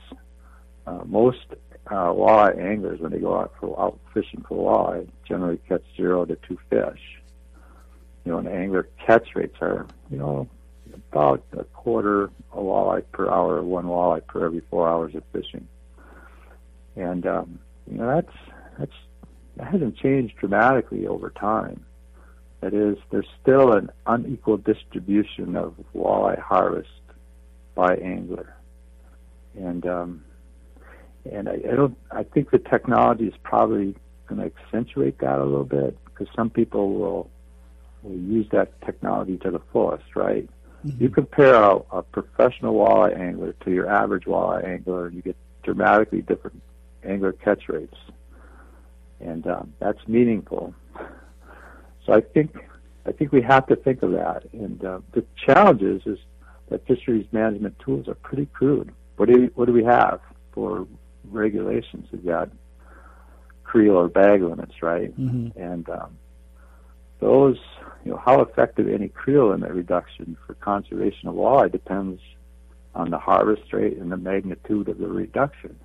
Uh, 0.90 1.04
most 1.06 1.46
uh, 1.88 2.08
walleye 2.08 2.58
anglers, 2.58 3.00
when 3.00 3.12
they 3.12 3.20
go 3.20 3.38
out 3.38 3.54
for 3.60 3.80
out 3.80 4.00
fishing 4.12 4.44
for 4.48 4.58
walleye, 4.58 5.08
generally 5.28 5.60
catch 5.70 5.84
zero 5.96 6.26
to 6.26 6.36
two 6.48 6.58
fish. 6.70 7.22
You 8.26 8.32
know, 8.32 8.38
and 8.40 8.48
angler 8.48 8.88
catch 9.06 9.36
rates 9.36 9.58
are, 9.62 9.86
you 10.10 10.18
know, 10.18 10.48
about 11.12 11.44
a 11.54 11.64
quarter 11.66 12.32
a 12.54 12.58
walleye 12.58 13.04
per 13.12 13.30
hour, 13.30 13.62
one 13.62 13.86
walleye 13.86 14.26
per 14.26 14.46
every 14.46 14.62
four 14.72 14.90
hours 14.90 15.14
of 15.14 15.24
fishing. 15.32 15.68
And 16.96 17.28
um, 17.28 17.60
you 17.90 17.98
know, 17.98 18.08
that's 18.08 18.36
that's 18.80 19.00
that 19.58 19.68
hasn't 19.68 19.96
changed 19.98 20.38
dramatically 20.38 21.06
over 21.06 21.30
time. 21.30 21.86
That 22.62 22.74
is, 22.74 22.98
there's 23.12 23.28
still 23.42 23.74
an 23.74 23.92
unequal 24.08 24.58
distribution 24.58 25.56
of 25.56 25.76
walleye 25.96 26.40
harvest 26.40 26.90
by 27.76 27.96
angler, 27.96 28.56
and 29.56 29.86
um, 29.86 30.24
and 31.32 31.50
I, 31.50 31.54
I 31.54 31.76
don't. 31.76 31.98
I 32.12 32.24
think 32.24 32.52
the 32.52 32.60
technology 32.60 33.28
is 33.28 33.34
probably 33.44 33.96
going 34.28 34.42
to 34.42 34.52
accentuate 34.56 35.20
that 35.20 35.40
a 35.40 35.44
little 35.44 35.64
bit 35.64 35.98
because 36.06 36.28
some 36.36 36.50
people 36.50 36.94
will 36.94 37.30
will 38.04 38.18
use 38.18 38.48
that 38.52 38.80
technology 38.82 39.38
to 39.38 39.52
the 39.52 39.62
fullest, 39.72 40.16
right? 40.16 40.48
Mm-hmm. 40.86 41.04
You 41.04 41.10
compare 41.10 41.56
a, 41.56 41.78
a 41.92 42.04
professional 42.04 42.74
walleye 42.74 43.18
angler 43.18 43.54
to 43.66 43.72
your 43.72 43.90
average 43.90 44.26
walleye 44.26 44.66
angler, 44.66 45.08
and 45.08 45.16
you 45.16 45.22
get 45.22 45.36
dramatically 45.64 46.22
different 46.22 46.62
angler 47.04 47.34
catch 47.34 47.68
rates, 47.68 47.98
and 49.20 49.46
um, 49.48 49.74
that's 49.80 50.08
meaningful. 50.08 50.74
So 52.06 52.14
I 52.14 52.22
think 52.22 52.56
I 53.06 53.12
think 53.12 53.32
we 53.32 53.42
have 53.42 53.66
to 53.68 53.76
think 53.76 54.04
of 54.04 54.12
that. 54.12 54.44
And 54.54 54.84
uh, 54.86 55.00
the 55.14 55.26
challenge 55.46 55.82
is, 55.82 56.02
is 56.06 56.20
that 56.70 56.86
fisheries 56.86 57.26
management 57.32 57.78
tools 57.80 58.08
are 58.08 58.16
pretty 58.16 58.46
crude. 58.48 58.92
What 59.18 59.30
do 59.30 59.42
we, 59.42 59.46
what 59.48 59.66
do 59.66 59.74
we 59.74 59.84
have 59.84 60.20
for 60.52 60.88
regulations. 61.32 62.08
We've 62.12 62.26
got 62.26 62.50
creel 63.64 63.96
or 63.96 64.08
bag 64.08 64.42
limits, 64.42 64.82
right? 64.82 65.18
Mm-hmm. 65.20 65.60
And 65.62 65.90
um, 65.90 66.18
those, 67.20 67.58
you 68.04 68.12
know, 68.12 68.18
how 68.18 68.42
effective 68.42 68.88
any 68.90 69.10
creel 69.10 69.50
limit 69.50 69.72
reduction 69.72 70.38
for 70.46 70.56
conservation 70.56 71.28
of 71.28 71.36
walleye 71.36 71.72
depends 71.72 72.22
on 72.96 73.12
the 73.12 73.20
harvest 73.20 73.72
rate 73.72 73.98
and 73.98 74.12
the 74.12 74.18
magnitude 74.18 74.90
of 74.90 74.98
the 74.98 75.08
reduction. 75.08 75.80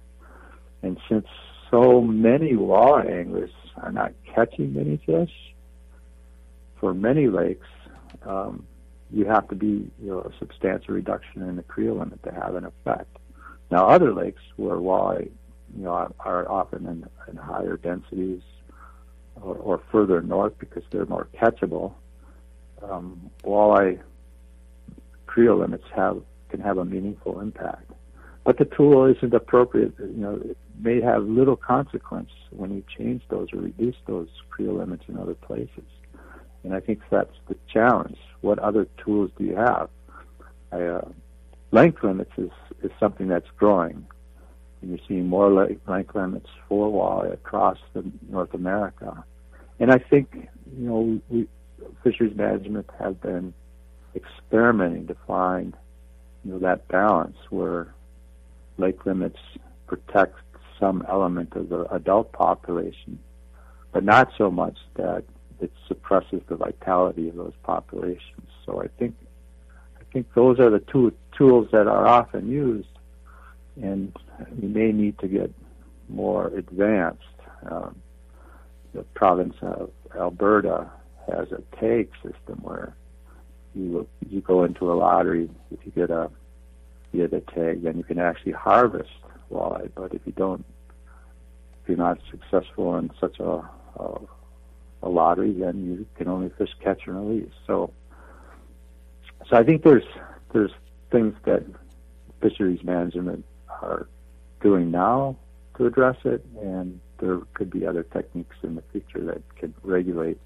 And 0.82 0.98
since 1.08 1.26
so 1.70 2.00
many 2.00 2.52
walleye 2.52 3.10
anglers 3.10 3.50
are 3.76 3.92
not 3.92 4.12
catching 4.34 4.74
many 4.74 5.00
fish, 5.04 5.32
for 6.80 6.94
many 6.94 7.28
lakes, 7.28 7.66
um, 8.26 8.66
you 9.10 9.24
have 9.26 9.48
to 9.48 9.54
be 9.54 9.90
you 10.02 10.10
know, 10.10 10.20
a 10.20 10.30
substantial 10.38 10.94
reduction 10.94 11.42
in 11.42 11.56
the 11.56 11.62
creel 11.62 11.96
limit 11.96 12.22
to 12.24 12.32
have 12.32 12.54
an 12.54 12.64
effect. 12.64 13.16
Now, 13.70 13.88
other 13.88 14.12
lakes 14.12 14.42
where 14.56 14.76
walleye, 14.76 15.30
you 15.76 15.84
know, 15.84 15.90
are, 15.90 16.12
are 16.20 16.50
often 16.50 16.86
in, 16.86 17.06
in 17.28 17.36
higher 17.36 17.76
densities 17.76 18.42
or, 19.40 19.56
or 19.56 19.80
further 19.90 20.22
north 20.22 20.52
because 20.58 20.82
they're 20.90 21.06
more 21.06 21.28
catchable, 21.34 21.94
um, 22.82 23.30
walleye 23.42 24.00
creel 25.26 25.56
limits 25.58 25.84
have 25.94 26.22
can 26.48 26.60
have 26.60 26.78
a 26.78 26.84
meaningful 26.84 27.40
impact. 27.40 27.90
But 28.44 28.58
the 28.58 28.66
tool 28.66 29.06
isn't 29.06 29.34
appropriate. 29.34 29.94
You 29.98 30.12
know, 30.16 30.34
it 30.36 30.56
may 30.78 31.00
have 31.00 31.24
little 31.24 31.56
consequence 31.56 32.30
when 32.50 32.72
you 32.72 32.84
change 32.96 33.22
those 33.28 33.48
or 33.52 33.58
reduce 33.58 33.96
those 34.06 34.28
creel 34.50 34.74
limits 34.74 35.04
in 35.08 35.18
other 35.18 35.34
places. 35.34 35.84
And 36.62 36.74
I 36.74 36.80
think 36.80 37.00
that's 37.10 37.34
the 37.48 37.56
challenge. 37.72 38.18
What 38.42 38.58
other 38.58 38.86
tools 39.02 39.30
do 39.36 39.44
you 39.44 39.56
have? 39.56 39.88
I, 40.70 40.82
uh, 40.82 41.08
length 41.72 42.04
limits 42.04 42.32
is, 42.36 42.50
is 42.84 42.90
something 43.00 43.28
that's 43.28 43.48
growing. 43.56 44.06
And 44.80 44.90
you're 44.90 45.06
seeing 45.08 45.26
more 45.28 45.50
length 45.50 46.14
limits 46.14 46.48
for 46.68 46.90
walleye 46.90 47.32
across 47.32 47.78
the 47.94 48.04
North 48.28 48.54
America. 48.54 49.24
And 49.80 49.90
I 49.90 49.98
think, 49.98 50.48
you 50.76 50.88
know, 50.88 51.20
we 51.28 51.48
fisheries 52.02 52.36
management 52.36 52.88
have 52.98 53.20
been 53.20 53.52
experimenting 54.14 55.06
to 55.06 55.16
find, 55.26 55.74
you 56.44 56.52
know, 56.52 56.58
that 56.60 56.86
balance 56.88 57.36
where 57.50 57.92
lake 58.78 59.04
limits 59.06 59.38
protect 59.86 60.36
some 60.78 61.04
element 61.08 61.54
of 61.54 61.68
the 61.68 61.86
adult 61.92 62.32
population, 62.32 63.18
but 63.92 64.04
not 64.04 64.30
so 64.36 64.50
much 64.50 64.76
that 64.94 65.24
it 65.60 65.72
suppresses 65.88 66.42
the 66.48 66.56
vitality 66.56 67.28
of 67.28 67.36
those 67.36 67.54
populations. 67.62 68.48
So 68.66 68.82
I 68.82 68.88
think 68.98 69.14
think 70.14 70.32
those 70.34 70.60
are 70.60 70.70
the 70.70 70.78
two 70.78 71.12
tools 71.36 71.68
that 71.72 71.88
are 71.88 72.06
often 72.06 72.48
used, 72.48 72.88
and 73.82 74.16
we 74.62 74.68
may 74.68 74.92
need 74.92 75.18
to 75.18 75.28
get 75.28 75.52
more 76.08 76.46
advanced. 76.56 77.20
Um, 77.68 77.96
the 78.94 79.02
province 79.14 79.56
of 79.60 79.90
Alberta 80.16 80.88
has 81.26 81.48
a 81.50 81.62
tag 81.80 82.10
system 82.22 82.60
where 82.62 82.94
you 83.74 84.06
you 84.30 84.40
go 84.40 84.62
into 84.62 84.92
a 84.92 84.94
lottery. 84.94 85.50
If 85.72 85.80
you 85.84 85.90
get 85.90 86.10
a 86.10 86.30
get 87.12 87.32
a 87.32 87.40
tag, 87.40 87.82
then 87.82 87.98
you 87.98 88.04
can 88.04 88.20
actually 88.20 88.52
harvest 88.52 89.10
walleye. 89.50 89.90
But 89.96 90.14
if 90.14 90.22
you 90.26 90.32
don't, 90.32 90.64
if 91.82 91.88
you're 91.88 91.96
not 91.96 92.18
successful 92.30 92.96
in 92.98 93.10
such 93.20 93.40
a, 93.40 93.68
a, 93.96 94.20
a 95.02 95.08
lottery, 95.08 95.52
then 95.52 95.84
you 95.84 96.06
can 96.16 96.28
only 96.28 96.50
fish 96.56 96.70
catch 96.84 97.00
and 97.06 97.16
release. 97.16 97.52
So 97.66 97.92
so 99.48 99.56
I 99.56 99.64
think 99.64 99.82
there's 99.82 100.04
there's 100.52 100.72
things 101.10 101.34
that 101.44 101.64
fisheries 102.40 102.82
management 102.82 103.44
are 103.68 104.08
doing 104.60 104.90
now 104.90 105.36
to 105.76 105.86
address 105.86 106.16
it, 106.24 106.44
and 106.60 107.00
there 107.18 107.40
could 107.54 107.70
be 107.70 107.86
other 107.86 108.02
techniques 108.02 108.56
in 108.62 108.74
the 108.74 108.82
future 108.92 109.24
that 109.24 109.42
could 109.56 109.74
regulate 109.82 110.38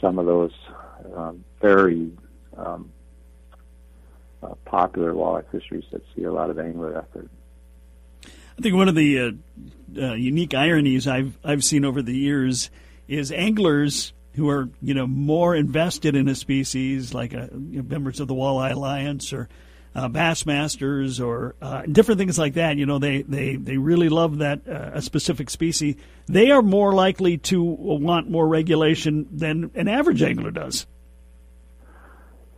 some 0.00 0.18
of 0.18 0.26
those 0.26 0.52
um, 1.16 1.44
very 1.60 2.10
um, 2.56 2.90
uh, 4.42 4.54
popular 4.64 5.12
walleye 5.12 5.44
fisheries 5.50 5.84
that 5.92 6.02
see 6.14 6.24
a 6.24 6.32
lot 6.32 6.50
of 6.50 6.58
angler 6.58 6.96
effort. 6.96 7.28
I 8.24 8.60
think 8.60 8.74
one 8.74 8.88
of 8.88 8.94
the 8.94 9.18
uh, 9.18 9.30
uh, 9.96 10.14
unique 10.14 10.54
ironies 10.54 11.06
I've 11.06 11.36
I've 11.44 11.64
seen 11.64 11.84
over 11.84 12.02
the 12.02 12.16
years 12.16 12.70
is 13.08 13.32
anglers 13.32 14.12
who 14.34 14.48
are 14.48 14.68
you 14.80 14.94
know 14.94 15.06
more 15.06 15.54
invested 15.54 16.16
in 16.16 16.28
a 16.28 16.34
species 16.34 17.12
like 17.14 17.32
a, 17.32 17.48
you 17.52 17.82
know, 17.82 17.88
members 17.88 18.20
of 18.20 18.28
the 18.28 18.34
Walleye 18.34 18.72
Alliance 18.72 19.32
or 19.32 19.48
uh, 19.94 20.08
Bassmasters 20.08 21.24
or 21.24 21.54
uh, 21.60 21.82
different 21.82 22.18
things 22.18 22.38
like 22.38 22.54
that. 22.54 22.76
You 22.76 22.86
know, 22.86 22.98
they 22.98 23.22
they 23.22 23.56
they 23.56 23.76
really 23.76 24.08
love 24.08 24.38
that 24.38 24.66
uh, 24.68 24.92
a 24.94 25.02
specific 25.02 25.50
species. 25.50 25.96
They 26.26 26.50
are 26.50 26.62
more 26.62 26.92
likely 26.92 27.38
to 27.38 27.62
want 27.62 28.30
more 28.30 28.46
regulation 28.46 29.28
than 29.30 29.70
an 29.74 29.88
average 29.88 30.22
angler 30.22 30.50
does. 30.50 30.86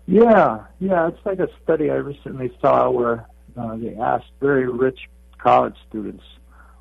Yeah, 0.06 0.64
yeah, 0.80 1.08
it's 1.08 1.24
like 1.24 1.38
a 1.38 1.48
study 1.62 1.90
I 1.90 1.94
recently 1.94 2.52
saw 2.60 2.90
where 2.90 3.26
uh, 3.56 3.76
they 3.76 3.94
asked 3.94 4.30
very 4.38 4.68
rich 4.68 5.08
college 5.38 5.76
students 5.88 6.22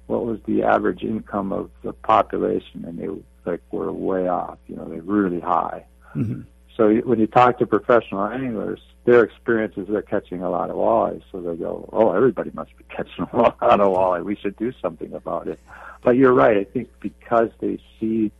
what 0.07 0.25
was 0.25 0.39
the 0.45 0.63
average 0.63 1.03
income 1.03 1.53
of 1.53 1.71
the 1.83 1.93
population, 1.93 2.83
and 2.85 2.99
they 2.99 3.07
like 3.45 3.61
were 3.71 3.91
way 3.91 4.27
off. 4.27 4.57
You 4.67 4.75
know, 4.75 4.85
they're 4.85 5.01
really 5.01 5.39
high. 5.39 5.85
Mm-hmm. 6.15 6.41
So 6.75 6.93
when 7.01 7.19
you 7.19 7.27
talk 7.27 7.59
to 7.59 7.67
professional 7.67 8.25
anglers, 8.25 8.79
their 9.05 9.23
experience 9.23 9.75
is 9.77 9.87
they're 9.87 10.01
catching 10.01 10.41
a 10.41 10.49
lot 10.49 10.69
of 10.69 10.75
walleyes. 10.75 11.21
So 11.31 11.41
they 11.41 11.55
go, 11.55 11.89
"Oh, 11.91 12.13
everybody 12.13 12.51
must 12.53 12.75
be 12.77 12.83
catching 12.89 13.27
a 13.31 13.37
lot 13.37 13.61
of 13.61 13.79
walleye. 13.79 14.23
We 14.23 14.35
should 14.35 14.55
do 14.57 14.73
something 14.81 15.13
about 15.13 15.47
it." 15.47 15.59
But 16.03 16.15
you're 16.15 16.33
right. 16.33 16.57
I 16.57 16.63
think 16.63 16.89
because 16.99 17.49
they 17.59 17.79
see 17.99 18.31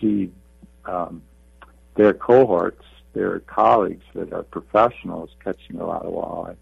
see 0.00 0.32
um, 0.84 1.22
their 1.96 2.14
cohorts, 2.14 2.84
their 3.12 3.40
colleagues 3.40 4.04
that 4.14 4.32
are 4.32 4.44
professionals 4.44 5.30
catching 5.42 5.80
a 5.80 5.86
lot 5.86 6.04
of 6.04 6.12
walleye, 6.12 6.56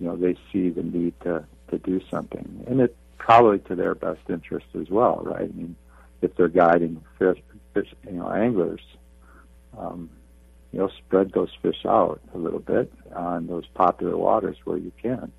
you 0.00 0.06
know, 0.06 0.16
they 0.16 0.36
see 0.52 0.70
the 0.70 0.82
need 0.82 1.14
to 1.20 1.44
to 1.70 1.78
do 1.78 2.00
something, 2.10 2.64
and 2.66 2.80
it 2.80 2.96
probably 3.18 3.58
to 3.58 3.74
their 3.74 3.94
best 3.94 4.20
interest 4.28 4.66
as 4.78 4.90
well, 4.90 5.22
right? 5.24 5.50
I 5.50 5.56
mean, 5.56 5.76
if 6.24 6.34
they're 6.36 6.48
guiding 6.48 7.02
fish, 7.18 7.38
fish 7.74 7.88
you 8.04 8.12
know, 8.12 8.30
anglers, 8.30 8.80
um, 9.78 10.10
you 10.72 10.78
know, 10.80 10.88
spread 10.98 11.32
those 11.32 11.50
fish 11.62 11.86
out 11.86 12.20
a 12.34 12.38
little 12.38 12.58
bit 12.58 12.92
on 13.14 13.46
those 13.46 13.66
popular 13.74 14.16
waters 14.16 14.56
where 14.64 14.78
you 14.78 14.92
can. 15.00 15.30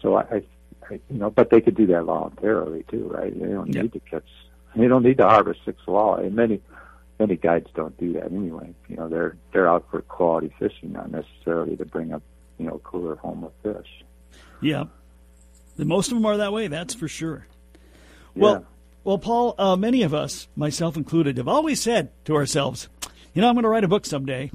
So 0.00 0.16
I, 0.16 0.22
I, 0.22 0.42
I 0.90 1.00
you 1.08 1.18
know, 1.18 1.30
but 1.30 1.50
they 1.50 1.60
could 1.60 1.76
do 1.76 1.86
that 1.86 2.02
voluntarily 2.04 2.84
too, 2.90 3.08
right? 3.08 3.32
They 3.32 3.48
don't 3.48 3.72
yep. 3.72 3.84
need 3.84 3.92
to 3.92 4.00
catch, 4.00 4.28
they 4.76 4.88
don't 4.88 5.04
need 5.04 5.18
to 5.18 5.26
harvest 5.26 5.60
six 5.64 5.80
walleye. 5.86 6.26
And 6.26 6.34
many, 6.34 6.60
many 7.18 7.36
guides 7.36 7.68
don't 7.74 7.96
do 7.98 8.12
that 8.14 8.32
anyway. 8.32 8.74
You 8.88 8.96
know, 8.96 9.08
they're 9.08 9.36
they're 9.52 9.68
out 9.68 9.86
for 9.90 10.02
quality 10.02 10.52
fishing, 10.58 10.92
not 10.92 11.10
necessarily 11.10 11.76
to 11.76 11.86
bring 11.86 12.12
up, 12.12 12.22
you 12.58 12.66
know, 12.66 12.80
cooler 12.84 13.16
home 13.16 13.42
with 13.42 13.52
fish. 13.62 14.04
Yeah, 14.60 14.84
most 15.78 16.10
of 16.10 16.18
them 16.18 16.26
are 16.26 16.36
that 16.38 16.52
way. 16.52 16.68
That's 16.68 16.94
for 16.94 17.08
sure. 17.08 17.46
Yeah. 18.34 18.42
Well, 18.42 18.66
well, 19.04 19.18
Paul, 19.18 19.54
uh, 19.58 19.76
many 19.76 20.02
of 20.02 20.14
us, 20.14 20.48
myself 20.54 20.96
included, 20.96 21.36
have 21.36 21.48
always 21.48 21.80
said 21.80 22.10
to 22.24 22.36
ourselves, 22.36 22.88
you 23.34 23.42
know, 23.42 23.48
I'm 23.48 23.54
going 23.54 23.64
to 23.64 23.68
write 23.68 23.84
a 23.84 23.88
book 23.88 24.06
someday. 24.06 24.50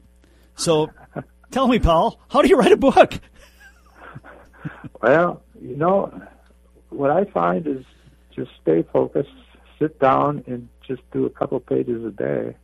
So 0.55 0.89
tell 1.51 1.67
me, 1.67 1.79
Paul, 1.79 2.19
how 2.29 2.41
do 2.41 2.47
you 2.47 2.57
write 2.57 2.71
a 2.71 2.77
book? 2.77 3.19
well, 5.01 5.41
you 5.61 5.75
know, 5.75 6.21
what 6.89 7.11
I 7.11 7.25
find 7.25 7.67
is 7.67 7.83
just 8.35 8.51
stay 8.61 8.83
focused, 8.93 9.29
sit 9.79 9.99
down, 9.99 10.43
and 10.47 10.69
just 10.87 11.01
do 11.11 11.25
a 11.25 11.29
couple 11.29 11.59
pages 11.59 12.05
a 12.05 12.11
day. 12.11 12.55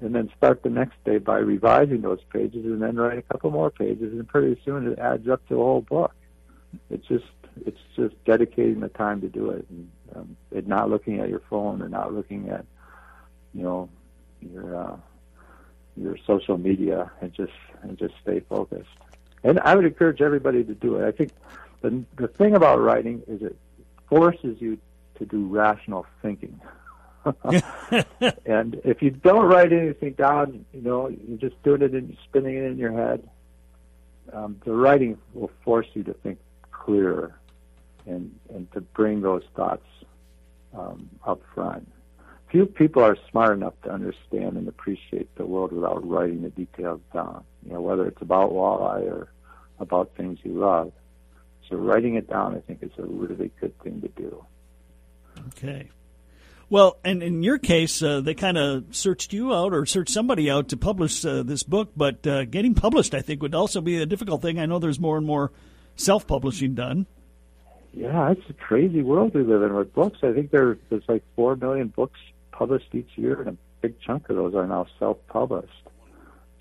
And 0.00 0.14
then 0.14 0.30
start 0.36 0.64
the 0.64 0.70
next 0.70 0.94
day 1.04 1.18
by 1.18 1.38
revising 1.38 2.00
those 2.00 2.18
pages 2.32 2.64
and 2.64 2.82
then 2.82 2.96
write 2.96 3.18
a 3.18 3.22
couple 3.22 3.52
more 3.52 3.70
pages. 3.70 4.12
And 4.12 4.26
pretty 4.26 4.60
soon 4.64 4.88
it 4.88 4.98
adds 4.98 5.28
up 5.28 5.46
to 5.48 5.54
a 5.54 5.64
whole 5.64 5.82
book. 5.82 6.12
It's 6.90 7.06
just 7.06 7.24
it's 7.66 7.78
just 7.94 8.14
dedicating 8.24 8.80
the 8.80 8.88
time 8.88 9.20
to 9.20 9.28
do 9.28 9.50
it 9.50 9.64
and 9.68 9.88
um, 10.14 10.36
not 10.66 10.90
looking 10.90 11.20
at 11.20 11.28
your 11.28 11.42
phone 11.50 11.82
or 11.82 11.88
not 11.88 12.12
looking 12.12 12.48
at 12.50 12.64
you 13.54 13.62
know 13.62 13.88
your 14.40 14.76
uh, 14.76 14.96
your 15.96 16.16
social 16.26 16.58
media 16.58 17.10
and 17.20 17.32
just 17.32 17.52
and 17.82 17.98
just 17.98 18.14
stay 18.22 18.40
focused. 18.40 18.88
And 19.44 19.58
I 19.60 19.74
would 19.74 19.84
encourage 19.84 20.20
everybody 20.20 20.62
to 20.64 20.74
do 20.74 20.96
it. 20.96 21.06
I 21.06 21.12
think 21.12 21.32
the 21.80 22.04
the 22.16 22.28
thing 22.28 22.54
about 22.54 22.80
writing 22.80 23.22
is 23.26 23.42
it 23.42 23.56
forces 24.08 24.60
you 24.60 24.78
to 25.18 25.26
do 25.26 25.46
rational 25.46 26.06
thinking. 26.20 26.60
and 28.46 28.80
if 28.84 29.00
you 29.00 29.10
don't 29.10 29.46
write 29.46 29.72
anything 29.72 30.12
down, 30.14 30.64
you 30.72 30.80
know, 30.80 31.08
you're 31.08 31.38
just 31.38 31.60
doing 31.62 31.82
it 31.82 31.92
and 31.92 32.16
spinning 32.24 32.56
it 32.56 32.64
in 32.64 32.78
your 32.78 32.92
head. 32.92 33.28
Um, 34.32 34.60
the 34.64 34.72
writing 34.72 35.18
will 35.34 35.50
force 35.64 35.86
you 35.94 36.02
to 36.04 36.14
think 36.14 36.38
clearer 36.70 37.38
and 38.06 38.34
and 38.52 38.70
to 38.72 38.80
bring 38.80 39.20
those 39.20 39.42
thoughts 39.54 39.86
um, 40.76 41.08
up 41.26 41.40
front. 41.54 41.90
Few 42.50 42.66
people 42.66 43.02
are 43.02 43.16
smart 43.30 43.56
enough 43.56 43.74
to 43.84 43.90
understand 43.90 44.56
and 44.56 44.68
appreciate 44.68 45.34
the 45.36 45.46
world 45.46 45.72
without 45.72 46.06
writing 46.06 46.42
the 46.42 46.50
details 46.50 47.00
down. 47.14 47.44
You 47.64 47.72
know, 47.72 47.80
whether 47.80 48.06
it's 48.06 48.20
about 48.20 48.50
walleye 48.52 49.10
or 49.10 49.32
about 49.78 50.12
things 50.16 50.38
you 50.42 50.52
love. 50.52 50.92
So 51.68 51.76
writing 51.76 52.16
it 52.16 52.28
down, 52.28 52.54
I 52.54 52.60
think, 52.60 52.82
is 52.82 52.90
a 52.98 53.06
really 53.06 53.50
good 53.58 53.78
thing 53.80 54.02
to 54.02 54.08
do. 54.08 54.44
Okay. 55.48 55.88
Well, 56.68 56.98
and 57.04 57.22
in 57.22 57.42
your 57.42 57.58
case, 57.58 58.02
uh, 58.02 58.20
they 58.20 58.34
kind 58.34 58.58
of 58.58 58.96
searched 58.96 59.32
you 59.32 59.54
out 59.54 59.72
or 59.72 59.86
searched 59.86 60.12
somebody 60.12 60.50
out 60.50 60.68
to 60.70 60.76
publish 60.76 61.24
uh, 61.24 61.42
this 61.42 61.62
book, 61.62 61.92
but 61.96 62.26
uh, 62.26 62.44
getting 62.44 62.74
published, 62.74 63.14
I 63.14 63.20
think, 63.20 63.42
would 63.42 63.54
also 63.54 63.80
be 63.80 64.00
a 64.00 64.06
difficult 64.06 64.42
thing. 64.42 64.58
I 64.58 64.66
know 64.66 64.78
there's 64.78 65.00
more 65.00 65.16
and 65.16 65.26
more 65.26 65.52
self 65.96 66.26
publishing 66.26 66.74
done 66.74 67.06
yeah, 67.92 68.30
it's 68.30 68.48
a 68.48 68.54
crazy 68.54 69.02
world 69.02 69.34
we 69.34 69.42
live 69.42 69.62
in 69.62 69.74
with 69.74 69.92
books. 69.92 70.20
I 70.22 70.32
think 70.32 70.50
there, 70.50 70.78
there's 70.88 71.04
like 71.08 71.22
four 71.36 71.56
million 71.56 71.88
books 71.88 72.18
published 72.50 72.94
each 72.94 73.10
year, 73.16 73.40
and 73.40 73.48
a 73.48 73.56
big 73.82 74.00
chunk 74.00 74.30
of 74.30 74.36
those 74.36 74.54
are 74.54 74.66
now 74.66 74.86
self-published. 74.98 75.88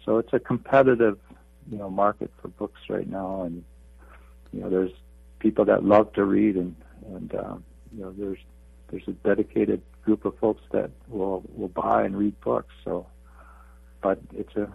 So 0.04 0.18
it's 0.18 0.34
a 0.34 0.40
competitive, 0.40 1.18
you 1.72 1.78
know, 1.78 1.90
market 1.90 2.32
for 2.42 2.50
books 2.50 2.82
right 2.90 3.10
now, 3.10 3.44
and 3.44 3.64
you 4.52 4.62
know, 4.62 4.70
there's 4.70 4.92
people 5.40 5.66
that 5.66 5.86
love 5.86 6.12
to 6.14 6.26
read, 6.26 6.58
and 6.58 6.76
and 7.14 7.34
um, 7.36 7.64
you 7.96 8.04
know, 8.04 8.12
there's 8.12 8.40
there's 8.90 9.08
a 9.08 9.12
dedicated 9.12 9.82
group 10.04 10.26
of 10.26 10.38
folks 10.38 10.64
that 10.72 10.92
will 11.08 11.44
will 11.56 11.70
buy 11.70 12.04
and 12.04 12.18
read 12.18 12.40
books. 12.42 12.74
So, 12.84 13.06
but 14.02 14.20
it's 14.34 14.56
a 14.58 14.68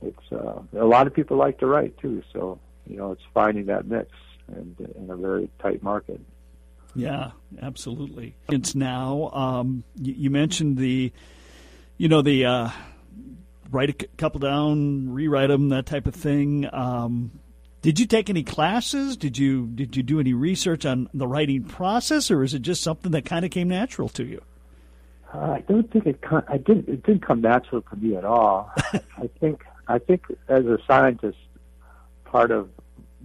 it's 0.00 0.32
uh, 0.32 0.62
a 0.72 0.86
lot 0.86 1.06
of 1.06 1.12
people 1.12 1.36
like 1.36 1.58
to 1.58 1.66
write 1.66 1.98
too. 1.98 2.22
So 2.32 2.58
you 2.86 2.96
know, 2.96 3.12
it's 3.12 3.22
finding 3.34 3.66
that 3.66 3.86
mix 3.86 4.10
and 4.48 4.76
in 4.96 5.10
a 5.10 5.16
very 5.16 5.50
tight 5.60 5.82
market. 5.82 6.20
Yeah, 6.94 7.32
absolutely. 7.60 8.34
It's 8.50 8.74
now. 8.74 9.30
Um, 9.32 9.84
you, 9.96 10.14
you, 10.14 10.30
mentioned 10.30 10.78
the, 10.78 11.12
you 11.96 12.08
know, 12.08 12.22
the 12.22 12.44
uh, 12.46 12.70
write 13.70 13.90
a 13.90 14.06
couple 14.16 14.40
down, 14.40 15.10
rewrite 15.10 15.48
them, 15.48 15.68
that 15.68 15.86
type 15.86 16.06
of 16.06 16.14
thing. 16.14 16.68
Um, 16.72 17.38
did 17.82 18.00
you 18.00 18.06
take 18.06 18.28
any 18.28 18.42
classes? 18.42 19.16
Did 19.16 19.38
you 19.38 19.66
did 19.66 19.96
you 19.96 20.02
do 20.02 20.18
any 20.18 20.32
research 20.32 20.84
on 20.84 21.08
the 21.14 21.28
writing 21.28 21.62
process, 21.64 22.30
or 22.30 22.42
is 22.42 22.52
it 22.52 22.62
just 22.62 22.82
something 22.82 23.12
that 23.12 23.24
kind 23.24 23.44
of 23.44 23.52
came 23.52 23.68
natural 23.68 24.08
to 24.10 24.24
you? 24.24 24.42
Uh, 25.32 25.38
I 25.38 25.60
don't 25.68 25.90
think 25.92 26.06
it. 26.06 26.18
I 26.48 26.56
didn't. 26.56 26.88
It 26.88 27.04
didn't 27.04 27.24
come 27.24 27.40
natural 27.40 27.82
to 27.82 27.96
me 27.96 28.16
at 28.16 28.24
all. 28.24 28.72
I 28.92 29.28
think. 29.38 29.62
I 29.86 29.98
think 29.98 30.22
as 30.48 30.66
a 30.66 30.78
scientist, 30.86 31.38
part 32.24 32.50
of 32.50 32.68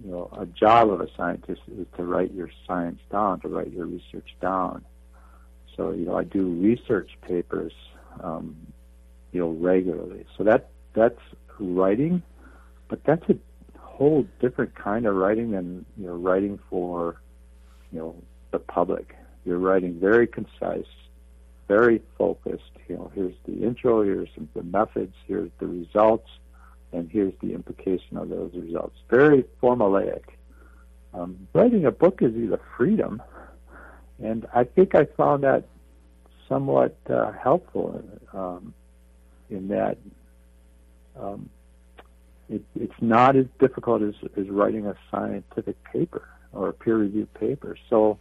you 0.04 0.10
know, 0.10 0.28
a 0.38 0.44
job 0.44 0.90
of 0.90 1.00
a 1.00 1.08
scientist 1.16 1.62
is 1.78 1.86
to 1.96 2.04
write 2.04 2.34
your 2.34 2.50
science 2.66 3.00
down, 3.10 3.40
to 3.40 3.48
write 3.48 3.72
your 3.72 3.86
research 3.86 4.36
down. 4.40 4.84
So, 5.76 5.92
you 5.92 6.04
know, 6.04 6.16
I 6.16 6.24
do 6.24 6.46
research 6.60 7.10
papers, 7.22 7.72
um, 8.20 8.54
you 9.32 9.40
know, 9.40 9.50
regularly. 9.50 10.26
So 10.36 10.44
that 10.44 10.68
that's 10.94 11.18
writing, 11.58 12.22
but 12.88 13.02
that's 13.04 13.28
a 13.30 13.36
whole 13.78 14.26
different 14.40 14.74
kind 14.74 15.06
of 15.06 15.16
writing 15.16 15.52
than 15.52 15.86
you 15.96 16.06
know 16.06 16.14
writing 16.14 16.58
for, 16.68 17.20
you 17.90 17.98
know, 17.98 18.14
the 18.50 18.58
public. 18.58 19.16
You're 19.46 19.58
writing 19.58 19.98
very 19.98 20.26
concise, 20.26 20.86
very 21.66 22.02
focused. 22.18 22.62
You 22.88 22.96
know, 22.96 23.10
here's 23.14 23.34
the 23.46 23.64
intro, 23.64 24.02
here's 24.02 24.28
the 24.54 24.62
methods, 24.62 25.14
here's 25.26 25.50
the 25.58 25.66
results 25.66 26.28
and 26.94 27.10
here's 27.10 27.34
the 27.40 27.52
implication 27.54 28.16
of 28.16 28.28
those 28.28 28.52
results. 28.54 28.96
Very 29.10 29.44
formulaic. 29.62 30.22
Um, 31.12 31.48
writing 31.52 31.84
a 31.86 31.90
book 31.90 32.22
is 32.22 32.34
either 32.34 32.60
freedom, 32.76 33.22
and 34.22 34.46
I 34.54 34.64
think 34.64 34.94
I 34.94 35.04
found 35.04 35.44
that 35.44 35.64
somewhat 36.48 36.96
uh, 37.08 37.32
helpful 37.32 38.02
um, 38.32 38.74
in 39.50 39.68
that 39.68 39.98
um, 41.18 41.48
it, 42.48 42.62
it's 42.78 43.00
not 43.00 43.36
as 43.36 43.46
difficult 43.58 44.02
as, 44.02 44.14
as 44.36 44.48
writing 44.48 44.86
a 44.86 44.94
scientific 45.10 45.82
paper 45.84 46.28
or 46.52 46.68
a 46.68 46.72
peer-reviewed 46.72 47.32
paper. 47.34 47.76
So, 47.88 48.18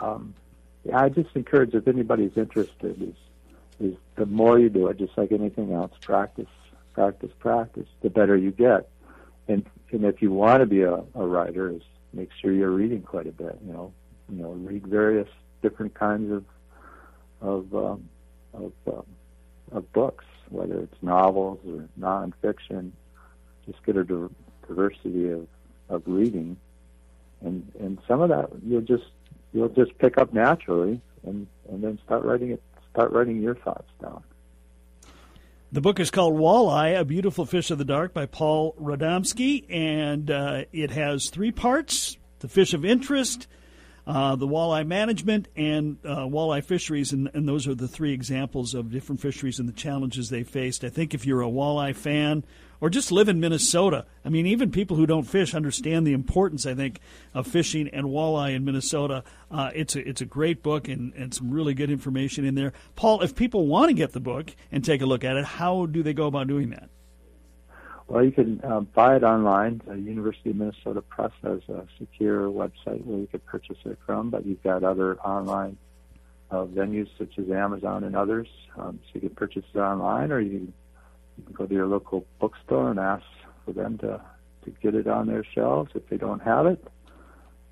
um, 0.00 0.34
yeah, 0.84 1.00
I 1.00 1.08
just 1.08 1.30
encourage 1.34 1.74
if 1.74 1.86
anybody's 1.88 2.36
interested, 2.36 3.02
is 3.02 3.14
is 3.80 3.96
the 4.14 4.26
more 4.26 4.58
you 4.58 4.70
do 4.70 4.86
it, 4.86 4.98
just 4.98 5.18
like 5.18 5.32
anything 5.32 5.72
else, 5.72 5.90
practice 6.00 6.46
practice, 6.94 7.30
practice, 7.38 7.86
the 8.02 8.10
better 8.10 8.36
you 8.36 8.50
get. 8.50 8.88
And 9.48 9.66
and 9.92 10.04
if 10.04 10.22
you 10.22 10.32
want 10.32 10.60
to 10.60 10.66
be 10.66 10.82
a, 10.82 10.94
a 11.14 11.26
writer, 11.26 11.70
is 11.70 11.82
make 12.12 12.30
sure 12.40 12.52
you're 12.52 12.70
reading 12.70 13.02
quite 13.02 13.26
a 13.26 13.32
bit. 13.32 13.58
You 13.66 13.72
know, 13.72 13.92
you 14.30 14.42
know, 14.42 14.52
read 14.52 14.86
various 14.86 15.28
different 15.62 15.94
kinds 15.94 16.32
of 16.32 16.44
of 17.40 17.74
um, 17.74 18.08
of, 18.54 18.72
um, 18.86 19.06
of 19.72 19.92
books, 19.92 20.24
whether 20.48 20.80
it's 20.80 21.02
novels 21.02 21.58
or 21.66 21.88
nonfiction. 21.98 22.92
Just 23.66 23.84
get 23.84 23.96
a 23.96 24.04
diversity 24.66 25.30
of 25.30 25.46
of 25.88 26.02
reading, 26.06 26.56
and 27.42 27.70
and 27.78 27.98
some 28.08 28.22
of 28.22 28.30
that 28.30 28.50
you'll 28.64 28.80
just 28.80 29.10
you'll 29.52 29.68
just 29.68 29.96
pick 29.98 30.16
up 30.16 30.32
naturally, 30.32 31.00
and 31.24 31.46
and 31.68 31.84
then 31.84 31.98
start 32.04 32.24
writing 32.24 32.50
it. 32.50 32.62
Start 32.92 33.10
writing 33.12 33.42
your 33.42 33.56
thoughts 33.56 33.90
down. 34.00 34.22
The 35.74 35.80
book 35.80 35.98
is 35.98 36.12
called 36.12 36.34
Walleye, 36.34 37.00
A 37.00 37.04
Beautiful 37.04 37.46
Fish 37.46 37.72
of 37.72 37.78
the 37.78 37.84
Dark 37.84 38.14
by 38.14 38.26
Paul 38.26 38.76
Radomski, 38.80 39.64
and 39.68 40.30
uh, 40.30 40.66
it 40.72 40.92
has 40.92 41.30
three 41.30 41.50
parts. 41.50 42.16
The 42.38 42.46
fish 42.46 42.74
of 42.74 42.84
interest, 42.84 43.48
uh, 44.06 44.36
the 44.36 44.46
walleye 44.46 44.86
management, 44.86 45.48
and 45.56 45.96
uh, 46.04 46.26
walleye 46.26 46.62
fisheries. 46.62 47.12
And, 47.12 47.30
and, 47.32 47.48
those 47.48 47.66
are 47.66 47.74
the 47.74 47.88
three 47.88 48.12
examples 48.12 48.74
of 48.74 48.90
different 48.90 49.20
fisheries 49.20 49.58
and 49.58 49.68
the 49.68 49.72
challenges 49.72 50.28
they 50.28 50.42
faced. 50.42 50.84
I 50.84 50.90
think 50.90 51.14
if 51.14 51.24
you're 51.24 51.42
a 51.42 51.46
walleye 51.46 51.96
fan 51.96 52.44
or 52.80 52.90
just 52.90 53.10
live 53.10 53.28
in 53.28 53.40
Minnesota, 53.40 54.04
I 54.24 54.28
mean, 54.28 54.46
even 54.46 54.70
people 54.70 54.96
who 54.96 55.06
don't 55.06 55.22
fish 55.22 55.54
understand 55.54 56.06
the 56.06 56.12
importance, 56.12 56.66
I 56.66 56.74
think, 56.74 57.00
of 57.32 57.46
fishing 57.46 57.88
and 57.88 58.06
walleye 58.06 58.54
in 58.54 58.64
Minnesota. 58.64 59.24
Uh, 59.50 59.70
it's, 59.74 59.96
a, 59.96 60.06
it's 60.06 60.20
a 60.20 60.26
great 60.26 60.62
book 60.62 60.88
and, 60.88 61.14
and 61.14 61.32
some 61.32 61.50
really 61.50 61.72
good 61.72 61.90
information 61.90 62.44
in 62.44 62.54
there. 62.54 62.74
Paul, 62.96 63.22
if 63.22 63.34
people 63.34 63.66
want 63.66 63.88
to 63.88 63.94
get 63.94 64.12
the 64.12 64.20
book 64.20 64.54
and 64.70 64.84
take 64.84 65.00
a 65.00 65.06
look 65.06 65.24
at 65.24 65.36
it, 65.36 65.44
how 65.44 65.86
do 65.86 66.02
they 66.02 66.12
go 66.12 66.26
about 66.26 66.46
doing 66.46 66.70
that? 66.70 66.90
Well, 68.06 68.22
you 68.22 68.32
can 68.32 68.60
uh, 68.62 68.80
buy 68.80 69.16
it 69.16 69.22
online. 69.22 69.80
The 69.86 69.96
University 69.96 70.50
of 70.50 70.56
Minnesota 70.56 71.00
Press 71.00 71.32
has 71.42 71.60
a 71.68 71.86
secure 71.98 72.48
website 72.48 73.04
where 73.04 73.18
you 73.18 73.26
can 73.26 73.40
purchase 73.40 73.78
it 73.84 73.98
from, 74.04 74.30
but 74.30 74.44
you've 74.44 74.62
got 74.62 74.84
other 74.84 75.18
online 75.20 75.78
uh, 76.50 76.64
venues 76.64 77.08
such 77.18 77.38
as 77.38 77.50
Amazon 77.50 78.04
and 78.04 78.14
others. 78.14 78.46
Um, 78.76 79.00
so 79.04 79.10
you 79.14 79.20
can 79.20 79.30
purchase 79.30 79.64
it 79.72 79.78
online, 79.78 80.32
or 80.32 80.40
you 80.40 80.50
can, 80.50 80.72
you 81.38 81.44
can 81.44 81.54
go 81.54 81.66
to 81.66 81.74
your 81.74 81.86
local 81.86 82.26
bookstore 82.40 82.90
and 82.90 83.00
ask 83.00 83.24
for 83.64 83.72
them 83.72 83.96
to, 83.98 84.20
to 84.64 84.70
get 84.82 84.94
it 84.94 85.06
on 85.06 85.26
their 85.26 85.44
shelves 85.54 85.90
if 85.94 86.06
they 86.10 86.18
don't 86.18 86.42
have 86.42 86.66
it. 86.66 86.84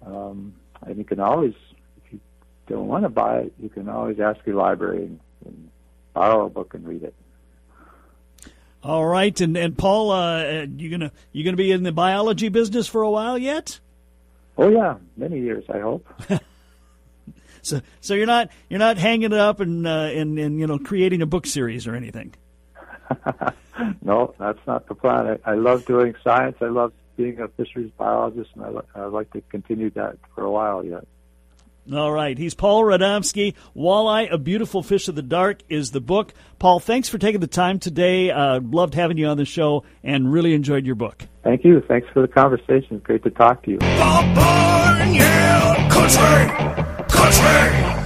Um, 0.05 0.55
and 0.87 0.97
you 0.97 1.05
can 1.05 1.21
always, 1.21 1.55
if 2.05 2.13
you 2.13 2.21
don't 2.69 2.89
want 2.89 3.05
to 3.05 3.11
buy 3.11 3.41
it, 3.41 3.53
you 3.61 3.69
can 3.69 3.89
always 3.89 4.19
ask 4.19 4.41
your 4.47 4.57
library 4.57 5.05
and, 5.05 5.21
and 5.45 5.71
borrow 6.15 6.47
a 6.47 6.51
book 6.51 6.73
and 6.73 6.89
read 6.89 7.03
it. 7.03 7.15
All 8.83 9.07
right, 9.07 9.41
and 9.41 9.57
and 9.57 9.79
Paul, 9.79 10.11
uh, 10.11 10.67
you 10.77 10.91
gonna 10.91 11.13
you 11.31 11.45
gonna 11.45 11.57
be 11.57 11.71
in 11.71 11.85
the 11.85 11.93
biology 11.93 12.49
business 12.49 12.89
for 12.89 13.03
a 13.03 13.11
while 13.11 13.39
yet? 13.39 13.79
Oh 14.59 14.69
yeah, 14.69 14.97
many 15.17 15.39
years, 15.39 15.65
I 15.73 15.79
hope. 15.79 16.07
so 17.63 17.81
so 18.01 18.15
you're 18.15 18.27
not 18.27 18.51
you're 18.69 18.81
not 18.81 18.99
hanging 18.99 19.33
it 19.33 19.35
up 19.35 19.61
and 19.61 19.87
uh, 19.87 20.11
and 20.13 20.37
and 20.39 20.59
you 20.59 20.67
know 20.67 20.79
creating 20.79 21.23
a 21.23 21.27
book 21.27 21.47
series 21.47 21.87
or 21.87 21.95
anything. 21.95 22.35
no, 24.03 24.35
that's 24.39 24.65
not 24.67 24.89
the 24.89 24.95
plan. 24.97 25.39
I, 25.45 25.53
I 25.53 25.55
love 25.55 25.85
doing 25.85 26.15
science. 26.25 26.57
I 26.61 26.67
love 26.67 26.93
being 27.17 27.39
a 27.41 27.47
fisheries 27.49 27.93
biologist, 27.97 28.51
and 28.57 28.65
I, 28.65 29.01
I'd 29.01 29.13
like 29.13 29.31
to 29.33 29.43
continue 29.43 29.91
that 29.91 30.17
for 30.35 30.43
a 30.43 30.51
while 30.51 30.85
yet. 30.85 31.07
All 31.91 32.13
right. 32.13 32.39
He's 32.39 32.55
Paul 32.55 32.85
Radomski. 32.85 33.55
Walleye, 33.75 34.33
A 34.33 34.39
Beautiful 34.39 34.83
Fish 34.83 35.09
of 35.09 35.15
the 35.15 35.23
Dark 35.23 35.63
is 35.69 35.91
the 35.91 36.01
book. 36.01 36.33
Paul, 36.59 36.79
thanks 36.79 37.09
for 37.09 37.19
taking 37.19 37.41
the 37.41 37.47
time 37.47 37.79
today. 37.79 38.31
Uh, 38.31 38.61
loved 38.63 38.95
having 38.95 39.19
you 39.19 39.27
on 39.27 39.37
the 39.37 39.45
show 39.45 39.85
and 40.05 40.33
really 40.33 40.55
enjoyed 40.55 40.87
your 40.87 40.95
book. 40.95 41.27
Thank 41.43 41.65
you. 41.65 41.83
Thanks 41.89 42.07
for 42.13 42.23
the 42.23 42.29
conversation. 42.29 42.99
Great 42.99 43.25
to 43.25 43.31
talk 43.31 43.65
to 43.65 43.73
you. 43.73 43.79
Country, 45.89 46.49
country. 47.09 48.02